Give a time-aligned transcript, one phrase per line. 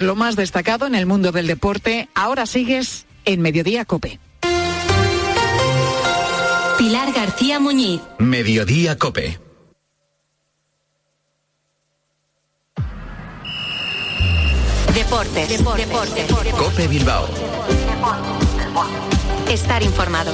[0.00, 4.18] Lo más destacado en el mundo del deporte, ahora sigues en Mediodía Cope.
[6.78, 8.00] Pilar García Muñiz.
[8.18, 9.38] Mediodía Cope.
[14.94, 15.48] Deportes.
[15.50, 16.26] Deportes.
[16.56, 17.28] Cope Bilbao.
[19.50, 20.32] Estar informado.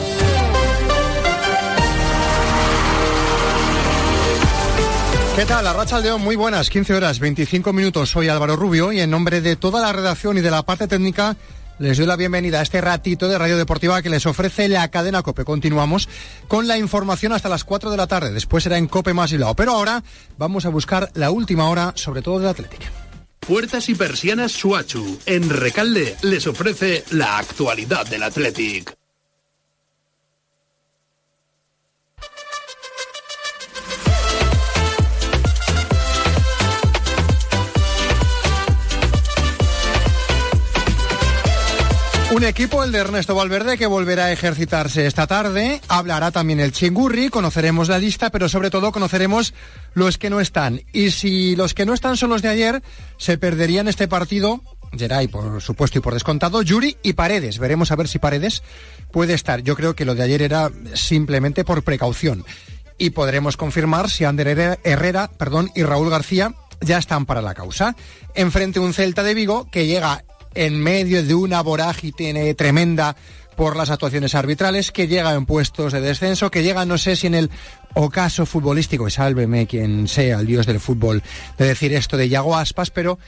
[5.37, 5.67] ¿Qué tal?
[5.67, 8.09] Racha León, muy buenas, 15 horas, 25 minutos.
[8.09, 11.37] Soy Álvaro Rubio y en nombre de toda la redacción y de la parte técnica
[11.79, 15.23] les doy la bienvenida a este ratito de Radio Deportiva que les ofrece la cadena
[15.23, 15.45] COPE.
[15.45, 16.09] Continuamos
[16.49, 18.33] con la información hasta las 4 de la tarde.
[18.33, 19.55] Después será en COPE más y lado.
[19.55, 20.03] Pero ahora
[20.39, 22.85] vamos a buscar la última hora, sobre todo del Atlético.
[23.41, 25.19] Puertas y persianas Suachu.
[25.27, 28.97] En Recalde les ofrece la actualidad del Athletic.
[42.37, 45.81] Un equipo, el de Ernesto Valverde, que volverá a ejercitarse esta tarde.
[45.89, 49.55] Hablará también el Chingurri, conoceremos la lista, pero sobre todo conoceremos
[49.95, 50.83] los que no están.
[50.93, 52.83] Y si los que no están son los de ayer,
[53.17, 54.61] se perderían este partido.
[54.93, 57.59] Geray, por supuesto, y por descontado, Yuri y Paredes.
[57.59, 58.63] Veremos a ver si Paredes
[59.13, 59.63] puede estar.
[59.63, 62.45] Yo creo que lo de ayer era simplemente por precaución.
[62.99, 67.97] Y podremos confirmar si Ander Herrera perdón, y Raúl García ya están para la causa.
[68.35, 70.23] Enfrente un Celta de Vigo que llega
[70.57, 73.15] en medio de una vorágine tremenda
[73.57, 77.27] por las actuaciones arbitrales, que llega en puestos de descenso, que llega, no sé si
[77.27, 77.51] en el
[77.95, 81.23] ocaso futbolístico, y sálveme quien sea el dios del fútbol
[81.57, 83.19] de decir esto de Yago Aspas, pero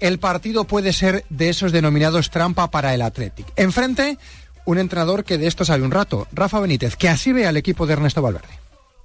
[0.00, 3.46] el partido puede ser de esos denominados trampa para el Athletic.
[3.56, 4.18] Enfrente,
[4.64, 7.86] un entrenador que de esto sabe un rato, Rafa Benítez, que así ve al equipo
[7.86, 8.58] de Ernesto Valverde.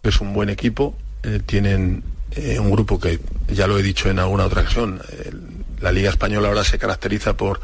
[0.04, 3.20] Es un buen equipo, eh, tienen eh, un grupo que,
[3.50, 5.02] ya lo he dicho en alguna otra ocasión,
[5.82, 7.60] la Liga Española ahora se caracteriza por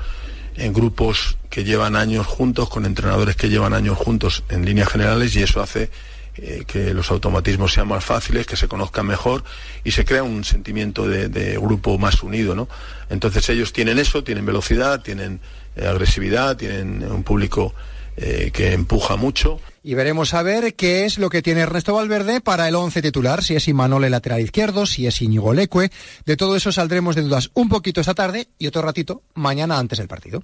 [0.58, 5.36] en grupos que llevan años juntos, con entrenadores que llevan años juntos en líneas generales
[5.36, 5.90] y eso hace
[6.38, 9.44] eh, que los automatismos sean más fáciles, que se conozcan mejor
[9.84, 12.68] y se crea un sentimiento de, grupo más unido, ¿no?
[13.09, 15.40] Entonces ellos tienen eso, tienen velocidad, tienen
[15.75, 17.74] eh, agresividad, tienen un público
[18.18, 19.59] eh, que empuja mucho.
[19.84, 23.44] Y veremos a ver qué es lo que tiene Ernesto Valverde para el once titular,
[23.44, 25.92] si es Imanol el lateral izquierdo, si es Íñigo Leque.
[26.25, 30.00] De todo eso saldremos de dudas un poquito esta tarde y otro ratito mañana antes
[30.00, 30.44] del partido.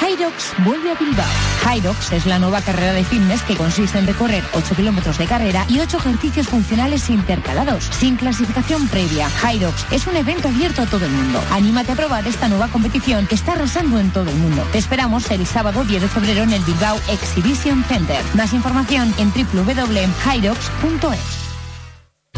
[0.00, 1.26] Hyrox vuelve a Bilbao.
[1.64, 5.64] Hyrox es la nueva carrera de fitness que consiste en recorrer 8 kilómetros de carrera
[5.68, 9.28] y 8 ejercicios funcionales intercalados, sin clasificación previa.
[9.42, 11.42] Hyrox es un evento abierto a todo el mundo.
[11.50, 14.66] Anímate a probar esta nueva competición que está arrasando en todo el mundo.
[14.72, 18.22] Te esperamos el sábado 10 de febrero en el Bilbao Exhibition Center.
[18.34, 21.43] Más información en www.hyrox.es.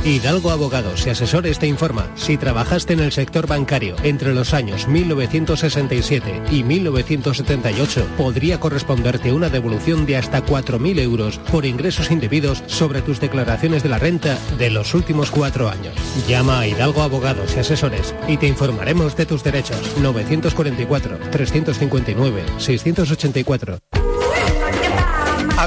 [0.07, 2.09] Hidalgo Abogados y Asesores te informa.
[2.15, 9.49] Si trabajaste en el sector bancario entre los años 1967 y 1978, podría corresponderte una
[9.49, 14.71] devolución de hasta 4.000 euros por ingresos indebidos sobre tus declaraciones de la renta de
[14.71, 15.95] los últimos cuatro años.
[16.29, 19.81] Llama a Hidalgo Abogados y Asesores y te informaremos de tus derechos.
[20.01, 23.79] 944 359 684.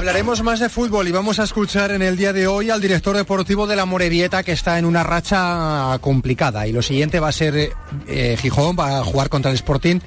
[0.00, 3.14] Hablaremos más de fútbol y vamos a escuchar en el día de hoy al director
[3.14, 6.66] deportivo de la Morevieta que está en una racha complicada.
[6.66, 7.74] Y lo siguiente va a ser
[8.08, 10.00] eh, Gijón, va a jugar contra el Sporting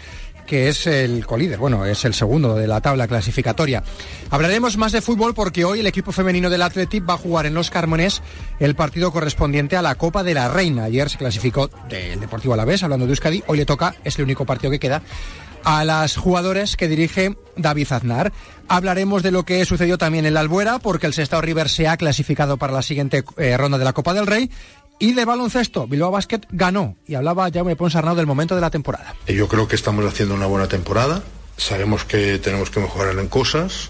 [0.47, 3.83] que es el colíder, bueno, es el segundo de la tabla clasificatoria.
[4.29, 7.53] Hablaremos más de fútbol porque hoy el equipo femenino del Athletic va a jugar en
[7.53, 8.21] Los Carmones
[8.59, 10.85] el partido correspondiente a la Copa de la Reina.
[10.85, 14.45] Ayer se clasificó del Deportivo Alavés, hablando de Euskadi, hoy le toca, es el único
[14.45, 15.01] partido que queda,
[15.63, 18.33] a las jugadoras que dirige David Aznar.
[18.67, 21.97] Hablaremos de lo que sucedió también en la Albuera, porque el Sestao River se ha
[21.97, 24.49] clasificado para la siguiente eh, ronda de la Copa del Rey.
[24.99, 29.15] Y de baloncesto, Bilbao Basket ganó y hablaba Jaume Ponsarnau del momento de la temporada.
[29.27, 31.23] Yo creo que estamos haciendo una buena temporada.
[31.57, 33.89] Sabemos que tenemos que mejorar en cosas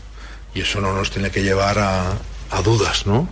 [0.56, 2.18] y eso no nos tiene que llevar a,
[2.64, 3.28] dudas, ¿no?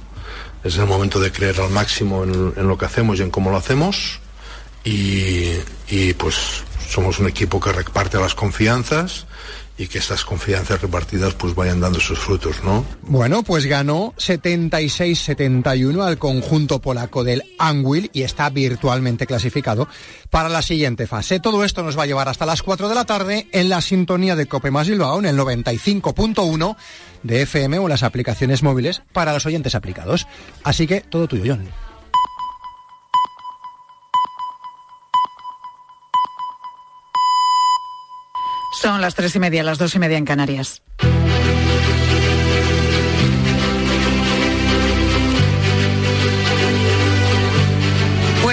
[0.63, 3.57] Es el momento de creer al máximo en, lo que hacemos y en cómo lo
[3.57, 4.19] hacemos
[4.83, 5.51] y,
[5.87, 9.25] y pues somos un equipo que reparte las confianzas
[9.77, 12.85] y que estas confianzas repartidas pues vayan dando sus frutos, ¿no?
[13.03, 19.87] Bueno, pues ganó 76-71 al conjunto polaco del Anguil y está virtualmente clasificado
[20.29, 21.39] para la siguiente fase.
[21.39, 24.35] Todo esto nos va a llevar hasta las 4 de la tarde en la sintonía
[24.35, 26.75] de Cope Más Bilbao en el 95.1
[27.23, 30.27] de FM o las aplicaciones móviles para los oyentes aplicados.
[30.63, 31.90] Así que todo tuyo, John.
[38.81, 40.81] Son las tres y media, las dos y media en Canarias.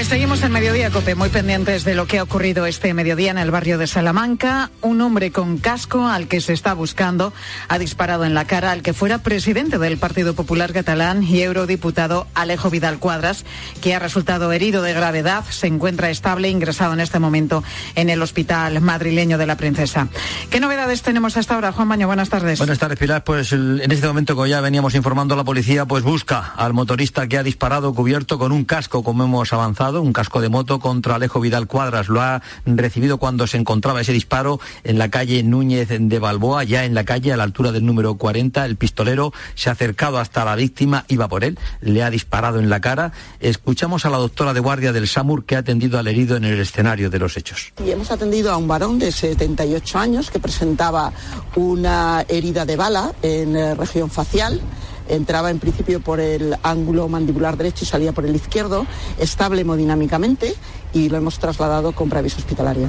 [0.09, 3.51] Seguimos en Mediodía Cope, muy pendientes de lo que ha ocurrido este mediodía en el
[3.51, 4.71] barrio de Salamanca.
[4.81, 7.35] Un hombre con casco al que se está buscando
[7.69, 12.27] ha disparado en la cara al que fuera presidente del Partido Popular Catalán y eurodiputado
[12.35, 13.45] Alejo Vidal Cuadras,
[13.83, 15.45] que ha resultado herido de gravedad.
[15.51, 17.63] Se encuentra estable, ingresado en este momento
[17.95, 20.09] en el hospital madrileño de la Princesa.
[20.49, 22.07] ¿Qué novedades tenemos hasta ahora, Juan Baño?
[22.07, 22.59] Buenas tardes.
[22.59, 23.25] Buenas tardes, Pilar.
[23.25, 27.37] Pues en este momento, como ya veníamos informando, la policía pues busca al motorista que
[27.37, 31.41] ha disparado cubierto con un casco, como hemos avanzado un casco de moto contra Alejo
[31.41, 32.09] Vidal Cuadras.
[32.09, 36.85] Lo ha recibido cuando se encontraba ese disparo en la calle Núñez de Balboa, ya
[36.85, 38.65] en la calle a la altura del número 40.
[38.65, 42.69] El pistolero se ha acercado hasta la víctima, iba por él, le ha disparado en
[42.69, 43.13] la cara.
[43.41, 46.61] Escuchamos a la doctora de guardia del SAMUR que ha atendido al herido en el
[46.61, 47.73] escenario de los hechos.
[47.85, 51.13] Y hemos atendido a un varón de 78 años que presentaba
[51.57, 54.61] una herida de bala en la región facial
[55.09, 58.87] entraba en principio por el ángulo mandibular derecho y salía por el izquierdo,
[59.19, 60.55] estable hemodinámicamente
[60.93, 62.89] y lo hemos trasladado con preaviso hospitalario.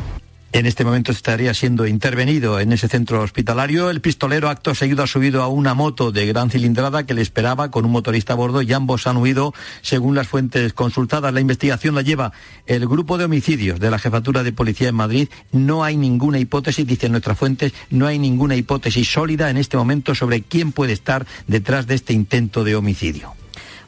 [0.52, 3.92] En este momento estaría siendo intervenido en ese centro hospitalario.
[3.92, 7.70] El pistolero acto seguido ha subido a una moto de gran cilindrada que le esperaba
[7.70, 9.54] con un motorista a bordo y ambos han huido
[9.84, 11.32] según las fuentes consultadas.
[11.36, 12.34] La investigación la lleva
[12.66, 15.30] el grupo de homicidios de la Jefatura de Policía en Madrid.
[15.52, 20.16] No hay ninguna hipótesis, dicen nuestras fuentes, no hay ninguna hipótesis sólida en este momento
[20.16, 23.36] sobre quién puede estar detrás de este intento de homicidio.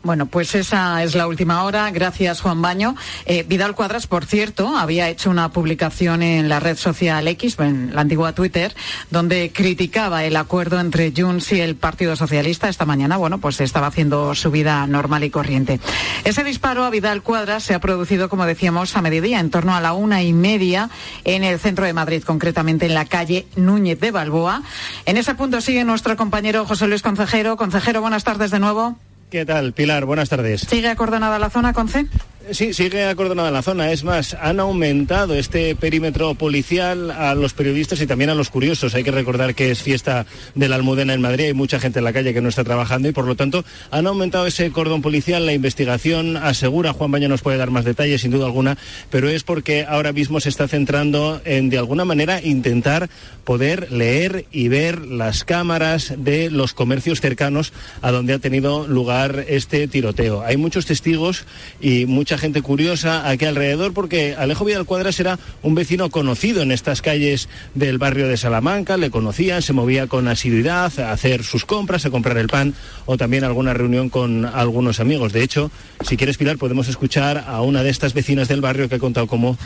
[0.03, 1.91] Bueno, pues esa es la última hora.
[1.91, 2.95] Gracias, Juan Baño.
[3.27, 7.93] Eh, Vidal Cuadras, por cierto, había hecho una publicación en la red social X, en
[7.93, 8.73] la antigua Twitter,
[9.11, 12.67] donde criticaba el acuerdo entre Junts y el Partido Socialista.
[12.67, 15.79] Esta mañana, bueno, pues estaba haciendo su vida normal y corriente.
[16.23, 19.81] Ese disparo a Vidal Cuadras se ha producido, como decíamos, a mediodía, en torno a
[19.81, 20.89] la una y media,
[21.25, 24.63] en el centro de Madrid, concretamente en la calle Núñez de Balboa.
[25.05, 27.55] En ese punto sigue nuestro compañero José Luis Concejero.
[27.55, 28.97] Concejero, buenas tardes de nuevo.
[29.31, 30.03] ¿Qué tal, Pilar?
[30.03, 30.59] Buenas tardes.
[30.69, 32.05] ¿Sigue acordonada la zona con C?
[32.49, 33.91] Sí, sigue acordonada la zona.
[33.91, 38.95] Es más, han aumentado este perímetro policial a los periodistas y también a los curiosos.
[38.95, 41.45] Hay que recordar que es fiesta de la Almudena en Madrid.
[41.45, 44.07] Hay mucha gente en la calle que no está trabajando y por lo tanto han
[44.07, 45.45] aumentado ese cordón policial.
[45.45, 48.77] La investigación asegura, Juan Baña nos puede dar más detalles sin duda alguna,
[49.11, 53.09] pero es porque ahora mismo se está centrando en de alguna manera intentar
[53.45, 57.71] poder leer y ver las cámaras de los comercios cercanos
[58.01, 60.41] a donde ha tenido lugar este tiroteo.
[60.41, 61.45] Hay muchos testigos
[61.79, 66.71] y mucha gente curiosa aquí alrededor porque Alejo Vidal Cuadras era un vecino conocido en
[66.71, 71.65] estas calles del barrio de Salamanca, le conocían, se movía con asiduidad a hacer sus
[71.65, 72.73] compras, a comprar el pan
[73.05, 75.33] o también alguna reunión con algunos amigos.
[75.33, 75.71] De hecho,
[76.03, 79.27] si quieres, Pilar, podemos escuchar a una de estas vecinas del barrio que ha contado
[79.27, 79.57] cómo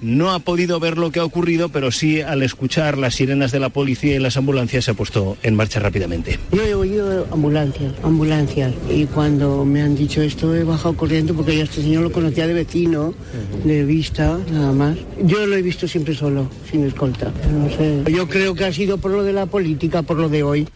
[0.00, 3.58] no ha podido ver lo que ha ocurrido, pero sí al escuchar las sirenas de
[3.58, 6.38] la policía y las ambulancias se ha puesto en marcha rápidamente.
[6.52, 11.56] Yo he oído ambulancias, ambulancias, y cuando me han dicho esto he bajado corriendo porque
[11.56, 13.14] ya este señor lo conocía de vecino,
[13.64, 14.96] de vista, nada más.
[15.22, 17.32] Yo lo he visto siempre solo, sin escolta.
[17.52, 18.02] No sé.
[18.12, 20.68] Yo creo que ha sido por lo de la política, por lo de hoy.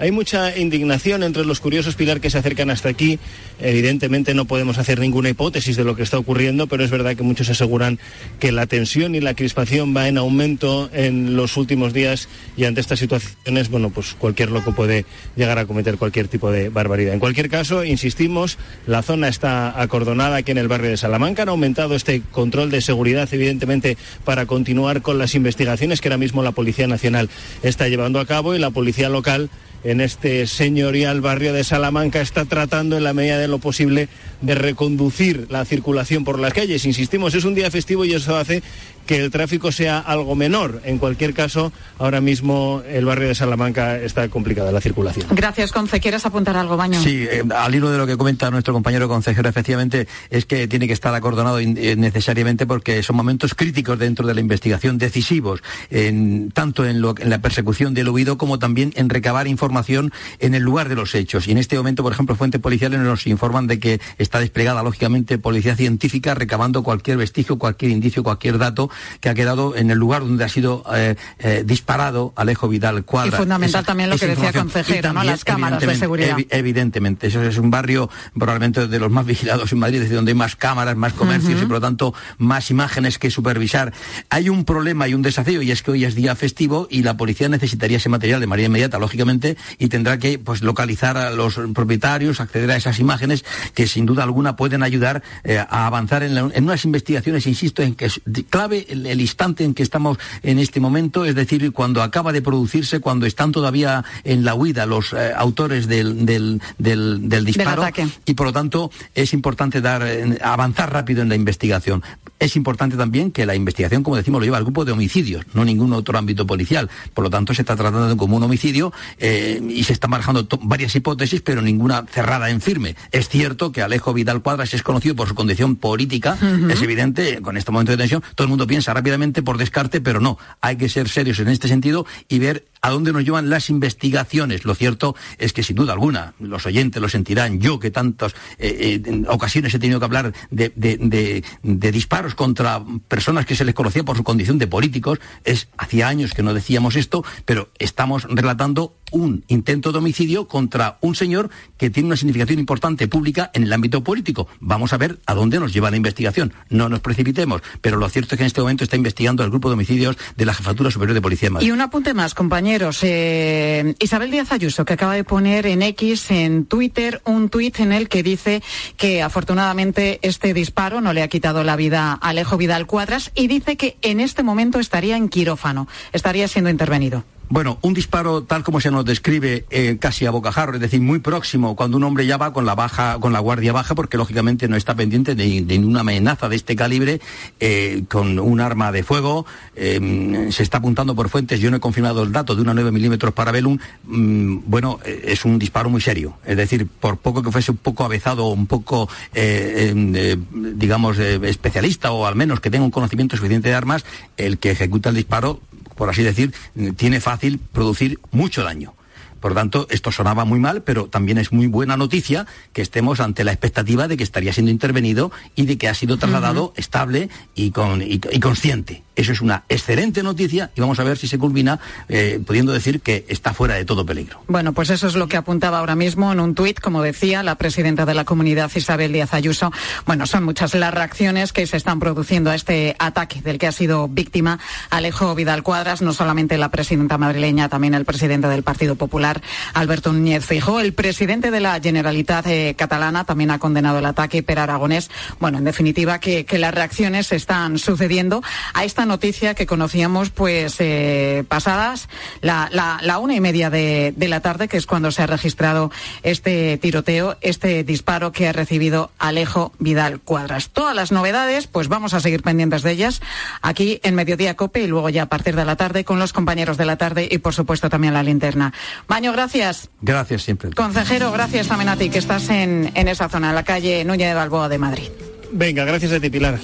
[0.00, 3.18] Hay mucha indignación entre los curiosos, Pilar, que se acercan hasta aquí.
[3.60, 7.24] Evidentemente no podemos hacer ninguna hipótesis de lo que está ocurriendo, pero es verdad que
[7.24, 7.98] muchos aseguran
[8.38, 12.80] que la tensión y la crispación va en aumento en los últimos días y ante
[12.80, 17.14] estas situaciones, bueno, pues cualquier loco puede llegar a cometer cualquier tipo de barbaridad.
[17.14, 18.56] En cualquier caso, insistimos,
[18.86, 21.42] la zona está acordonada aquí en el barrio de Salamanca.
[21.42, 26.44] Han aumentado este control de seguridad, evidentemente, para continuar con las investigaciones que ahora mismo
[26.44, 27.28] la Policía Nacional
[27.64, 29.50] está llevando a cabo y la Policía Local
[29.84, 34.08] en este señorial barrio de Salamanca está tratando en la medida de lo posible
[34.40, 36.84] de reconducir la circulación por las calles.
[36.84, 38.62] Insistimos, es un día festivo y eso hace
[39.08, 40.82] que el tráfico sea algo menor.
[40.84, 45.26] En cualquier caso, ahora mismo el barrio de Salamanca está complicada la circulación.
[45.30, 45.98] Gracias, Conce.
[45.98, 47.00] ¿Quieres apuntar algo, Baño?
[47.02, 50.86] Sí, eh, al hilo de lo que comenta nuestro compañero consejero, efectivamente es que tiene
[50.86, 56.50] que estar acordonado eh, necesariamente porque son momentos críticos dentro de la investigación, decisivos, en,
[56.50, 60.62] tanto en, lo, en la persecución del huido como también en recabar información en el
[60.62, 61.48] lugar de los hechos.
[61.48, 65.38] Y en este momento, por ejemplo, fuentes policiales nos informan de que está desplegada, lógicamente,
[65.38, 70.22] policía científica recabando cualquier vestigio, cualquier indicio, cualquier dato que ha quedado en el lugar
[70.22, 73.36] donde ha sido eh, eh, disparado Alejo Vidal Cuadra.
[73.36, 75.24] Y fundamental también lo que decía consejero, ¿no?
[75.24, 76.36] Las cámaras de seguridad.
[76.50, 80.36] evidentemente, eso es un barrio probablemente de los más vigilados en Madrid, desde donde hay
[80.36, 83.92] más cámaras, más comercios y por lo tanto más imágenes que supervisar.
[84.30, 87.16] Hay un problema y un desafío y es que hoy es día festivo y la
[87.16, 91.60] policía necesitaría ese material de manera inmediata, lógicamente, y tendrá que pues localizar a los
[91.74, 96.36] propietarios, acceder a esas imágenes que sin duda alguna pueden ayudar eh, a avanzar en,
[96.36, 100.58] en, unas investigaciones, insisto, en que es clave el, el instante en que estamos en
[100.58, 105.12] este momento, es decir, cuando acaba de producirse, cuando están todavía en la huida los
[105.12, 107.84] eh, autores del, del, del, del disparo
[108.24, 112.02] y por lo tanto es importante dar eh, avanzar rápido en la investigación.
[112.38, 115.64] Es importante también que la investigación, como decimos, lo lleva el grupo de homicidios, no
[115.64, 116.88] ningún otro ámbito policial.
[117.12, 120.94] Por lo tanto, se está tratando como un homicidio eh, y se están manejando varias
[120.94, 122.94] hipótesis, pero ninguna cerrada en firme.
[123.10, 126.38] Es cierto que Alejo Vidal Cuadras es conocido por su condición política,
[126.70, 130.20] es evidente, con este momento de tensión, todo el mundo piensa rápidamente por descarte, pero
[130.20, 130.38] no.
[130.60, 134.64] Hay que ser serios en este sentido y ver a dónde nos llevan las investigaciones.
[134.64, 139.02] Lo cierto es que, sin duda alguna, los oyentes lo sentirán, yo que tantas eh,
[139.04, 144.16] eh, ocasiones he tenido que hablar de disparos contra personas que se les conocía por
[144.16, 149.44] su condición de políticos, es hacía años que no decíamos esto, pero estamos relatando un
[149.48, 154.02] intento de homicidio contra un señor que tiene una significación importante pública en el ámbito
[154.04, 154.48] político.
[154.60, 156.52] Vamos a ver a dónde nos lleva la investigación.
[156.68, 159.68] No nos precipitemos, pero lo cierto es que en este momento está investigando el grupo
[159.68, 161.68] de homicidios de la Jefatura Superior de Policía de Madrid.
[161.68, 163.00] Y un apunte más, compañeros.
[163.02, 167.92] Eh, Isabel Díaz Ayuso, que acaba de poner en X, en Twitter, un tuit en
[167.92, 168.62] el que dice
[168.96, 173.48] que afortunadamente este disparo no le ha quitado la vida a Alejo Vidal Cuadras y
[173.48, 177.24] dice que en este momento estaría en quirófano, estaría siendo intervenido.
[177.50, 181.18] Bueno, un disparo tal como se nos describe eh, casi a bocajarro, es decir, muy
[181.18, 184.68] próximo, cuando un hombre ya va con la baja, con la guardia baja, porque lógicamente
[184.68, 187.22] no está pendiente de, de ninguna amenaza de este calibre,
[187.58, 191.80] eh, con un arma de fuego, eh, se está apuntando por fuentes, yo no he
[191.80, 195.88] confirmado el dato de una 9 milímetros para Belum, mm, bueno, eh, es un disparo
[195.88, 201.18] muy serio, es decir, por poco que fuese un poco avezado, un poco, eh, digamos,
[201.18, 204.04] especialista o al menos que tenga un conocimiento suficiente de armas,
[204.36, 205.60] el que ejecuta el disparo
[205.98, 206.54] por así decir,
[206.96, 208.94] tiene fácil producir mucho daño.
[209.40, 213.44] Por tanto, esto sonaba muy mal, pero también es muy buena noticia que estemos ante
[213.44, 217.72] la expectativa de que estaría siendo intervenido y de que ha sido trasladado estable y,
[217.72, 219.02] con, y, y consciente.
[219.18, 223.00] Eso es una excelente noticia y vamos a ver si se culmina eh, pudiendo decir
[223.00, 224.44] que está fuera de todo peligro.
[224.46, 227.56] Bueno, pues eso es lo que apuntaba ahora mismo en un tuit, como decía la
[227.56, 229.72] presidenta de la comunidad, Isabel Díaz Ayuso.
[230.06, 233.72] Bueno, son muchas las reacciones que se están produciendo a este ataque del que ha
[233.72, 238.94] sido víctima Alejo Vidal Cuadras, no solamente la presidenta madrileña, también el presidente del Partido
[238.94, 239.42] Popular,
[239.74, 240.78] Alberto Núñez Feijóo.
[240.78, 245.10] El presidente de la Generalitat eh, catalana también ha condenado el ataque, Per Aragonés.
[245.40, 248.44] Bueno, en definitiva, que, que las reacciones están sucediendo
[248.74, 252.08] a esta noticia que conocíamos pues eh, pasadas
[252.40, 255.26] la, la, la una y media de, de la tarde, que es cuando se ha
[255.26, 255.90] registrado
[256.22, 260.68] este tiroteo, este disparo que ha recibido Alejo Vidal Cuadras.
[260.68, 263.20] Todas las novedades, pues vamos a seguir pendientes de ellas
[263.62, 266.76] aquí en Mediodía Cope y luego ya a partir de la tarde con los compañeros
[266.76, 268.72] de la tarde y por supuesto también la linterna.
[269.08, 269.88] Baño, gracias.
[270.02, 270.70] Gracias siempre.
[270.70, 274.28] Consejero, gracias también a ti que estás en, en esa zona, en la calle Núñez
[274.28, 275.08] de Balboa de Madrid.
[275.50, 276.58] Venga, gracias a ti, Pilar.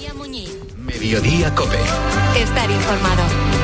[0.77, 1.77] Mediodía Cope.
[2.35, 3.54] Estar informado.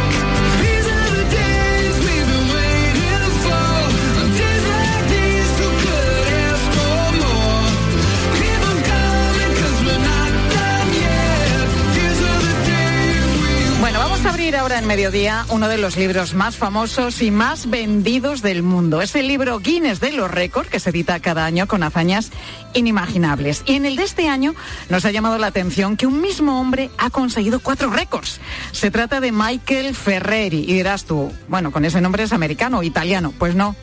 [14.55, 19.01] Ahora en mediodía uno de los libros más famosos y más vendidos del mundo.
[19.01, 22.31] Es el libro Guinness de los récords que se edita cada año con hazañas
[22.74, 23.63] inimaginables.
[23.65, 24.53] Y en el de este año
[24.89, 28.41] nos ha llamado la atención que un mismo hombre ha conseguido cuatro récords.
[28.72, 30.63] Se trata de Michael Ferreri.
[30.67, 33.34] Y dirás tú, bueno, con ese nombre es americano o italiano.
[33.38, 33.75] Pues no,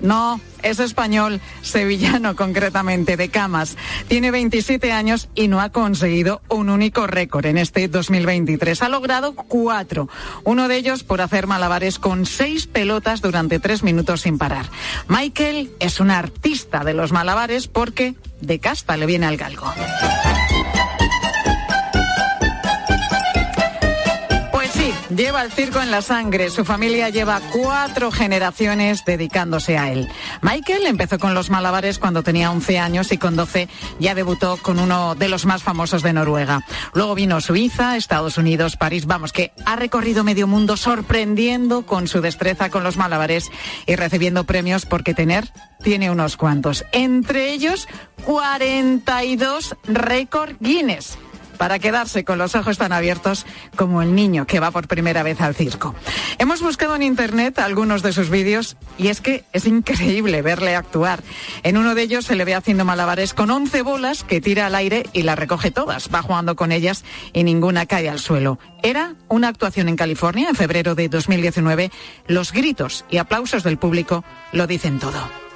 [0.00, 3.76] no, es español, sevillano concretamente, de Camas.
[4.08, 8.82] Tiene 27 años y no ha conseguido un único récord en este 2023.
[8.82, 10.08] Ha logrado cuatro.
[10.44, 14.66] Uno de ellos por hacer malabares con seis pelotas durante tres minutos sin parar.
[15.08, 19.72] Michael es un artista de los malabares porque de casta le viene al galgo.
[25.14, 26.50] Lleva el circo en la sangre.
[26.50, 30.08] Su familia lleva cuatro generaciones dedicándose a él.
[30.42, 34.78] Michael empezó con los malabares cuando tenía 11 años y con 12 ya debutó con
[34.78, 36.64] uno de los más famosos de Noruega.
[36.94, 39.06] Luego vino Suiza, Estados Unidos, París.
[39.06, 43.50] Vamos, que ha recorrido medio mundo sorprendiendo con su destreza con los malabares
[43.86, 45.52] y recibiendo premios porque tener
[45.82, 46.84] tiene unos cuantos.
[46.92, 47.88] Entre ellos,
[48.24, 51.18] 42 récord Guinness
[51.60, 53.44] para quedarse con los ojos tan abiertos
[53.76, 55.94] como el niño que va por primera vez al circo.
[56.38, 61.22] Hemos buscado en internet algunos de sus vídeos y es que es increíble verle actuar.
[61.62, 64.74] En uno de ellos se le ve haciendo malabares con 11 bolas que tira al
[64.74, 66.08] aire y las recoge todas.
[66.08, 68.58] Va jugando con ellas y ninguna cae al suelo.
[68.82, 71.90] Era una actuación en California en febrero de 2019.
[72.26, 75.49] Los gritos y aplausos del público lo dicen todo.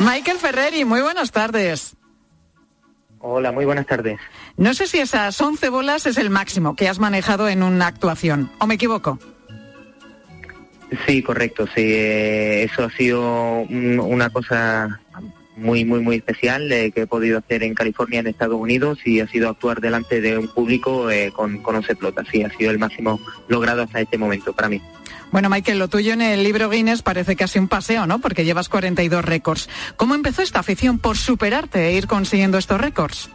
[0.00, 1.96] Michael Ferreri, muy buenas tardes.
[3.20, 4.18] Hola, muy buenas tardes.
[4.56, 8.50] No sé si esas 11 bolas es el máximo que has manejado en una actuación,
[8.58, 9.18] ¿o me equivoco?
[11.06, 11.82] Sí, correcto, sí.
[11.84, 15.00] eh, Eso ha sido un- una cosa
[15.56, 19.18] muy, muy, muy especial eh, que he podido hacer en California, en Estados Unidos, y
[19.20, 22.26] ha sido actuar delante de un público eh, con, con 11 pelotas.
[22.30, 24.80] Sí, ha sido el máximo logrado hasta este momento para mí.
[25.30, 28.18] Bueno, Michael, lo tuyo en el libro Guinness parece casi un paseo, ¿no?
[28.18, 29.68] Porque llevas 42 récords.
[29.96, 33.28] ¿Cómo empezó esta afición por superarte e ir consiguiendo estos récords?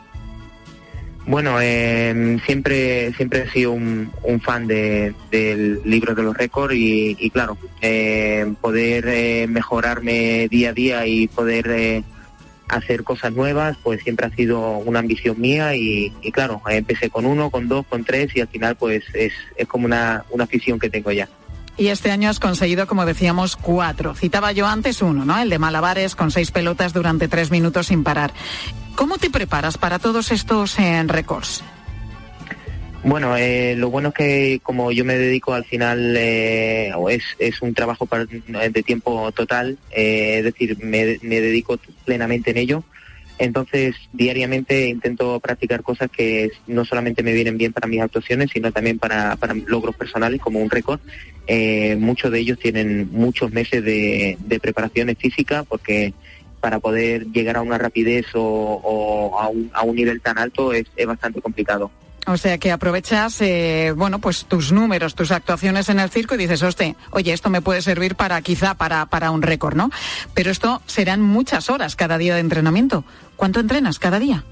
[1.26, 4.12] Bueno, eh, siempre siempre he sido un,
[4.44, 10.74] fan de- del libro de los récords y, claro, eh, poder eh, mejorarme día a
[10.74, 12.04] día y poder eh,
[12.68, 17.26] hacer cosas nuevas, pues siempre ha sido una ambición mía y, y claro, empecé con
[17.26, 20.78] uno, con dos, con tres y al final pues es, es como una, una afición
[20.80, 21.30] que tengo ya.
[21.76, 24.14] Y este año has conseguido, como decíamos, cuatro.
[24.14, 25.40] Citaba yo antes uno, ¿no?
[25.40, 28.32] El de malabares con seis pelotas durante tres minutos sin parar.
[28.96, 31.64] ¿Cómo te preparas para todos estos eh, récords?
[33.04, 36.94] Bueno, eh, lo bueno es que como yo me dedico al final, eh,
[37.40, 42.84] es, un trabajo par- de tiempo total, eh, es decir, me dedico plenamente en ello.
[43.44, 48.72] Entonces, diariamente intento practicar cosas que no solamente me vienen bien para mis actuaciones, sino
[48.72, 51.02] también para, logros personales, como un récord.
[51.46, 56.14] Eh, muchos de ellos tienen muchos meses de, preparaciones físicas, porque
[56.62, 59.38] para poder llegar a una rapidez o,
[59.74, 61.92] a, un, nivel tan alto es bastante complicado.
[62.26, 66.38] O sea que aprovechas, eh, bueno, pues tus números, tus actuaciones en el circo y
[66.38, 69.90] dices, hostia, oye, esto me puede servir para quizá para, para un récord, ¿no?
[70.34, 73.04] Pero esto serán muchas horas cada día de entrenamiento.
[73.36, 74.46] ¿Cuánto entrenas cada día?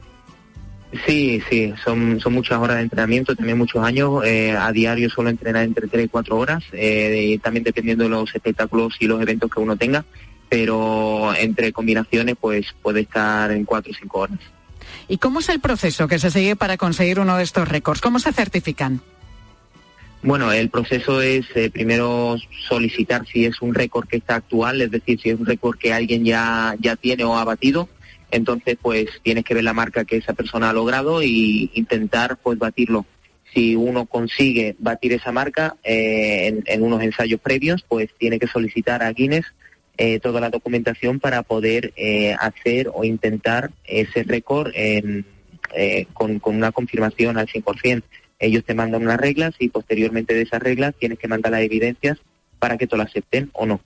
[1.05, 4.25] Sí, sí, son, son muchas horas de entrenamiento, también muchos años.
[4.25, 8.35] eh, a diario suelo entrenar entre 3 y 4 horas, eh, también dependiendo de los
[8.35, 10.03] espectáculos y los eventos que uno tenga,
[10.49, 14.39] pero entre combinaciones pues puede estar en 4 o 5 horas.
[15.11, 17.99] ¿Y cómo es el proceso que se sigue para conseguir uno de estos récords?
[17.99, 19.01] ¿Cómo se certifican?
[20.23, 22.37] Bueno, el proceso es eh, primero
[22.69, 25.91] solicitar si es un récord que está actual, es decir, si es un récord que
[25.91, 27.89] alguien ya, ya tiene o ha batido.
[28.31, 32.57] Entonces, pues tienes que ver la marca que esa persona ha logrado y intentar pues
[32.57, 33.05] batirlo.
[33.53, 38.47] Si uno consigue batir esa marca eh, en, en unos ensayos previos, pues tiene que
[38.47, 39.43] solicitar a Guinness
[40.03, 45.23] eh, toda la documentación para poder eh, hacer o intentar ese récord eh,
[46.13, 48.01] con, con una confirmación al 100%.
[48.39, 52.17] Ellos te mandan unas reglas y posteriormente de esas reglas tienes que mandar las evidencias
[52.57, 53.79] para que te lo acepten o no.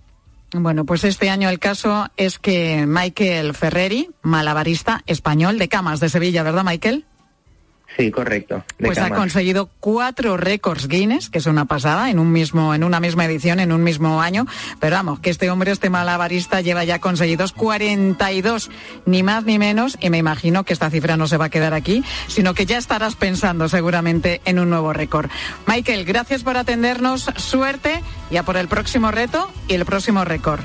[0.53, 6.07] Bueno, pues este año el caso es que Michael Ferreri, malabarista español de Camas de
[6.07, 7.03] Sevilla, ¿verdad, Michael?
[7.97, 8.63] Sí, correcto.
[8.77, 12.99] Pues ha conseguido cuatro récords Guinness, que es una pasada, en un mismo, en una
[12.99, 14.45] misma edición, en un mismo año.
[14.79, 18.69] Pero vamos, que este hombre, este malabarista, lleva ya conseguidos 42,
[19.05, 21.73] ni más ni menos, y me imagino que esta cifra no se va a quedar
[21.73, 25.29] aquí, sino que ya estarás pensando seguramente en un nuevo récord.
[25.65, 30.61] Michael, gracias por atendernos, suerte, ya por el próximo reto y el próximo récord.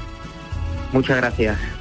[0.93, 1.80] Muchas gracias.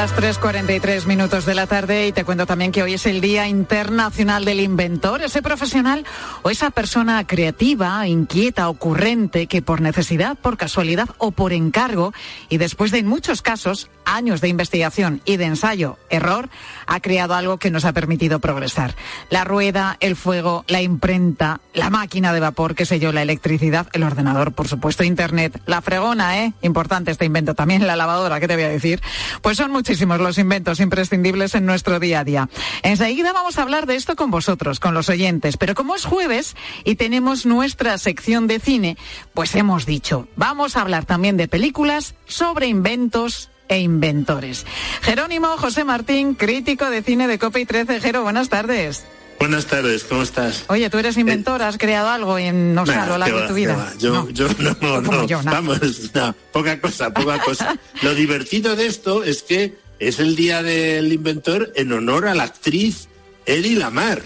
[0.00, 3.46] Las 3.43 minutos de la tarde y te cuento también que hoy es el Día
[3.48, 6.06] Internacional del Inventor, ese profesional
[6.40, 12.14] o esa persona creativa, inquieta, ocurrente, que por necesidad, por casualidad o por encargo,
[12.48, 16.48] y después de en muchos casos años de investigación y de ensayo, error,
[16.86, 18.94] ha creado algo que nos ha permitido progresar.
[19.28, 23.88] La rueda, el fuego, la imprenta, la máquina de vapor, qué sé yo, la electricidad,
[23.92, 26.54] el ordenador, por supuesto, Internet, la fregona, ¿eh?
[26.62, 29.02] Importante este invento, también la lavadora, ¿qué te voy a decir?
[29.42, 32.48] Pues son muchísimos los inventos imprescindibles en nuestro día a día.
[32.84, 36.54] Enseguida vamos a hablar de esto con vosotros, con los oyentes, pero como es jueves
[36.84, 38.96] y tenemos nuestra sección de cine,
[39.34, 44.64] pues hemos dicho, vamos a hablar también de películas sobre inventos e inventores.
[45.02, 48.00] Jerónimo José Martín, crítico de cine de Copa y 13.
[48.00, 49.04] Jero, buenas tardes.
[49.40, 50.64] Buenas tardes, ¿cómo estás?
[50.68, 53.48] Oye, tú eres inventor, has creado algo en, no sé, a Nah, lo largo de
[53.48, 53.92] tu vida.
[53.98, 55.26] Yo, yo no, no, no.
[55.26, 55.60] yo, nada.
[55.60, 55.80] Vamos,
[56.14, 57.78] no, poca cosa, poca cosa.
[58.02, 62.44] Lo divertido de esto es que es el día del inventor en honor a la
[62.44, 63.08] actriz
[63.46, 64.20] Eddie Lamar,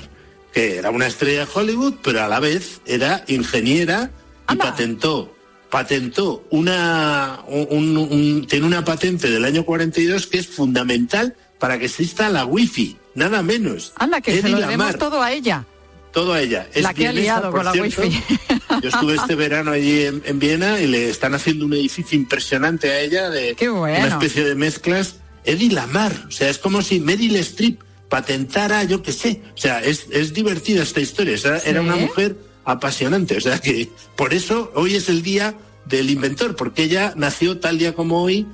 [0.52, 4.10] que era una estrella de Hollywood, pero a la vez era ingeniera
[4.52, 5.30] y patentó
[5.70, 11.86] patentó una un- un- tiene una patente del año 42 que es fundamental para que
[11.86, 13.92] exista la wifi, nada menos.
[13.96, 14.70] Anda, que se Eddie lo Lamar.
[14.78, 15.64] debemos todo a ella.
[16.12, 16.68] todo a ella.
[16.72, 18.02] Es La que ha vienesa, liado por con la cierto.
[18.02, 18.22] wifi.
[18.82, 22.90] Yo estuve este verano allí en, en Viena y le están haciendo un edificio impresionante
[22.90, 23.98] a ella de bueno.
[23.98, 25.16] una especie de mezclas.
[25.44, 29.42] Eddie Lamar, o sea, es como si Meryl Streep patentara, yo qué sé.
[29.54, 31.34] O sea, es, es divertida esta historia.
[31.34, 33.36] O sea, Era una mujer apasionante.
[33.36, 37.76] O sea que por eso hoy es el día del inventor, porque ella nació tal
[37.78, 38.46] día como hoy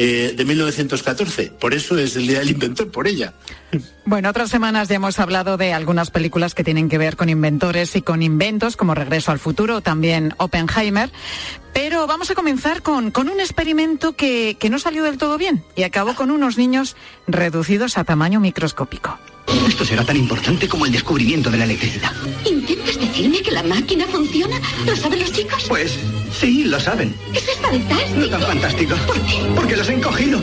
[0.00, 1.52] eh, de 1914.
[1.58, 3.34] Por eso es el Día del Inventor, por ella.
[4.04, 7.96] Bueno, otras semanas ya hemos hablado de algunas películas que tienen que ver con inventores
[7.96, 11.10] y con inventos, como Regreso al Futuro, también Oppenheimer.
[11.72, 15.64] Pero vamos a comenzar con, con un experimento que, que no salió del todo bien
[15.74, 16.94] y acabó con unos niños
[17.26, 19.18] reducidos a tamaño microscópico.
[19.66, 22.12] Esto será tan importante como el descubrimiento de la electricidad.
[22.44, 24.60] ¿Intentas decirme que la máquina funciona?
[24.86, 25.64] ¿Lo saben los chicos?
[25.66, 25.98] Pues
[26.38, 27.14] sí, lo saben.
[27.34, 28.20] Eso es fantástico.
[28.20, 28.94] No tan fantástico.
[29.06, 29.52] ¿Por qué?
[29.56, 30.42] Porque los he encogido.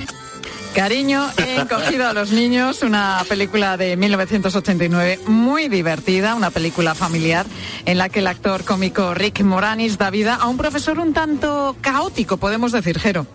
[0.74, 7.46] Cariño, he encogido a los niños, una película de 1989 muy divertida, una película familiar
[7.86, 11.78] en la que el actor cómico Rick Moranis da vida a un profesor un tanto
[11.80, 13.26] caótico, podemos decir, Jero.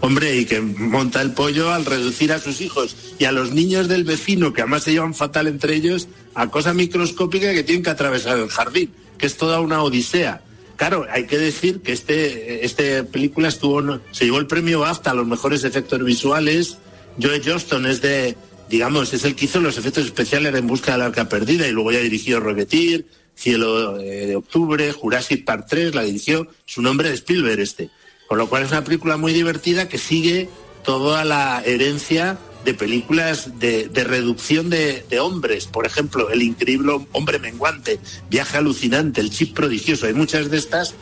[0.00, 3.88] Hombre, y que monta el pollo al reducir a sus hijos y a los niños
[3.88, 7.90] del vecino, que además se llevan fatal entre ellos, a cosa microscópica que tienen que
[7.90, 10.42] atravesar el jardín, que es toda una odisea.
[10.76, 15.14] Claro, hay que decir que este, este película estuvo, se llevó el premio BAFTA a
[15.14, 16.76] los mejores efectos visuales.
[17.20, 18.36] Joe Johnston es de,
[18.68, 21.72] digamos, es el que hizo los efectos especiales en Busca de la Arca Perdida y
[21.72, 27.08] luego ya dirigió Rocketeer, Cielo eh, de Octubre, Jurassic Park 3, la dirigió su nombre
[27.08, 27.88] de Spielberg este.
[28.28, 30.48] Con lo cual es una película muy divertida que sigue
[30.84, 35.66] toda la herencia de películas de, reducción de, hombres.
[35.66, 40.06] Por ejemplo, El increíble hombre menguante, Viaje alucinante, El chip prodigioso.
[40.06, 40.94] Hay muchas de estas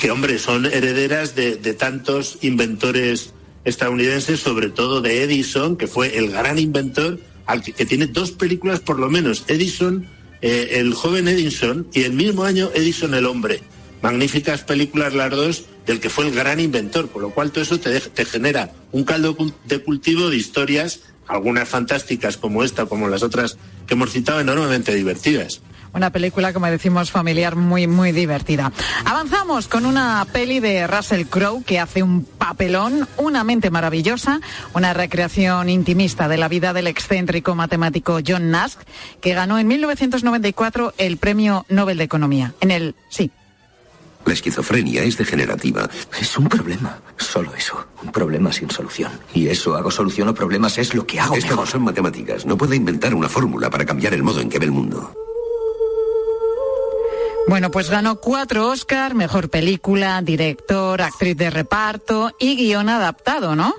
[0.00, 6.30] que, hombre, son herederas de, tantos inventores estadounidenses, sobre todo de Edison, que fue el
[6.30, 9.44] gran inventor, al que, que tiene dos películas por lo menos.
[9.48, 10.06] Edison,
[10.40, 13.60] eh, el joven Edison, y el mismo año Edison el hombre.
[14.04, 17.80] Magníficas películas las dos del que fue el gran inventor, con lo cual todo eso
[17.80, 23.22] te, te genera un caldo de cultivo de historias, algunas fantásticas como esta, como las
[23.22, 25.62] otras que hemos citado, enormemente divertidas.
[25.94, 28.72] Una película, como decimos, familiar muy, muy divertida.
[29.06, 34.42] Avanzamos con una peli de Russell Crowe que hace un papelón, una mente maravillosa,
[34.74, 38.74] una recreación intimista de la vida del excéntrico matemático John Nash,
[39.22, 42.52] que ganó en 1994 el Premio Nobel de Economía.
[42.60, 43.30] En el, sí,
[44.26, 45.88] la esquizofrenia es degenerativa.
[46.20, 46.98] Es un problema.
[47.16, 47.86] Solo eso.
[48.02, 49.12] Un problema sin solución.
[49.34, 51.34] Y eso, hago solución a problemas, es lo que hago.
[51.34, 51.64] Esto mejor.
[51.64, 52.46] no son matemáticas.
[52.46, 55.14] No puede inventar una fórmula para cambiar el modo en que ve el mundo.
[57.46, 63.74] Bueno, pues ganó cuatro Oscar, mejor película, director, actriz de reparto y guion adaptado, ¿no?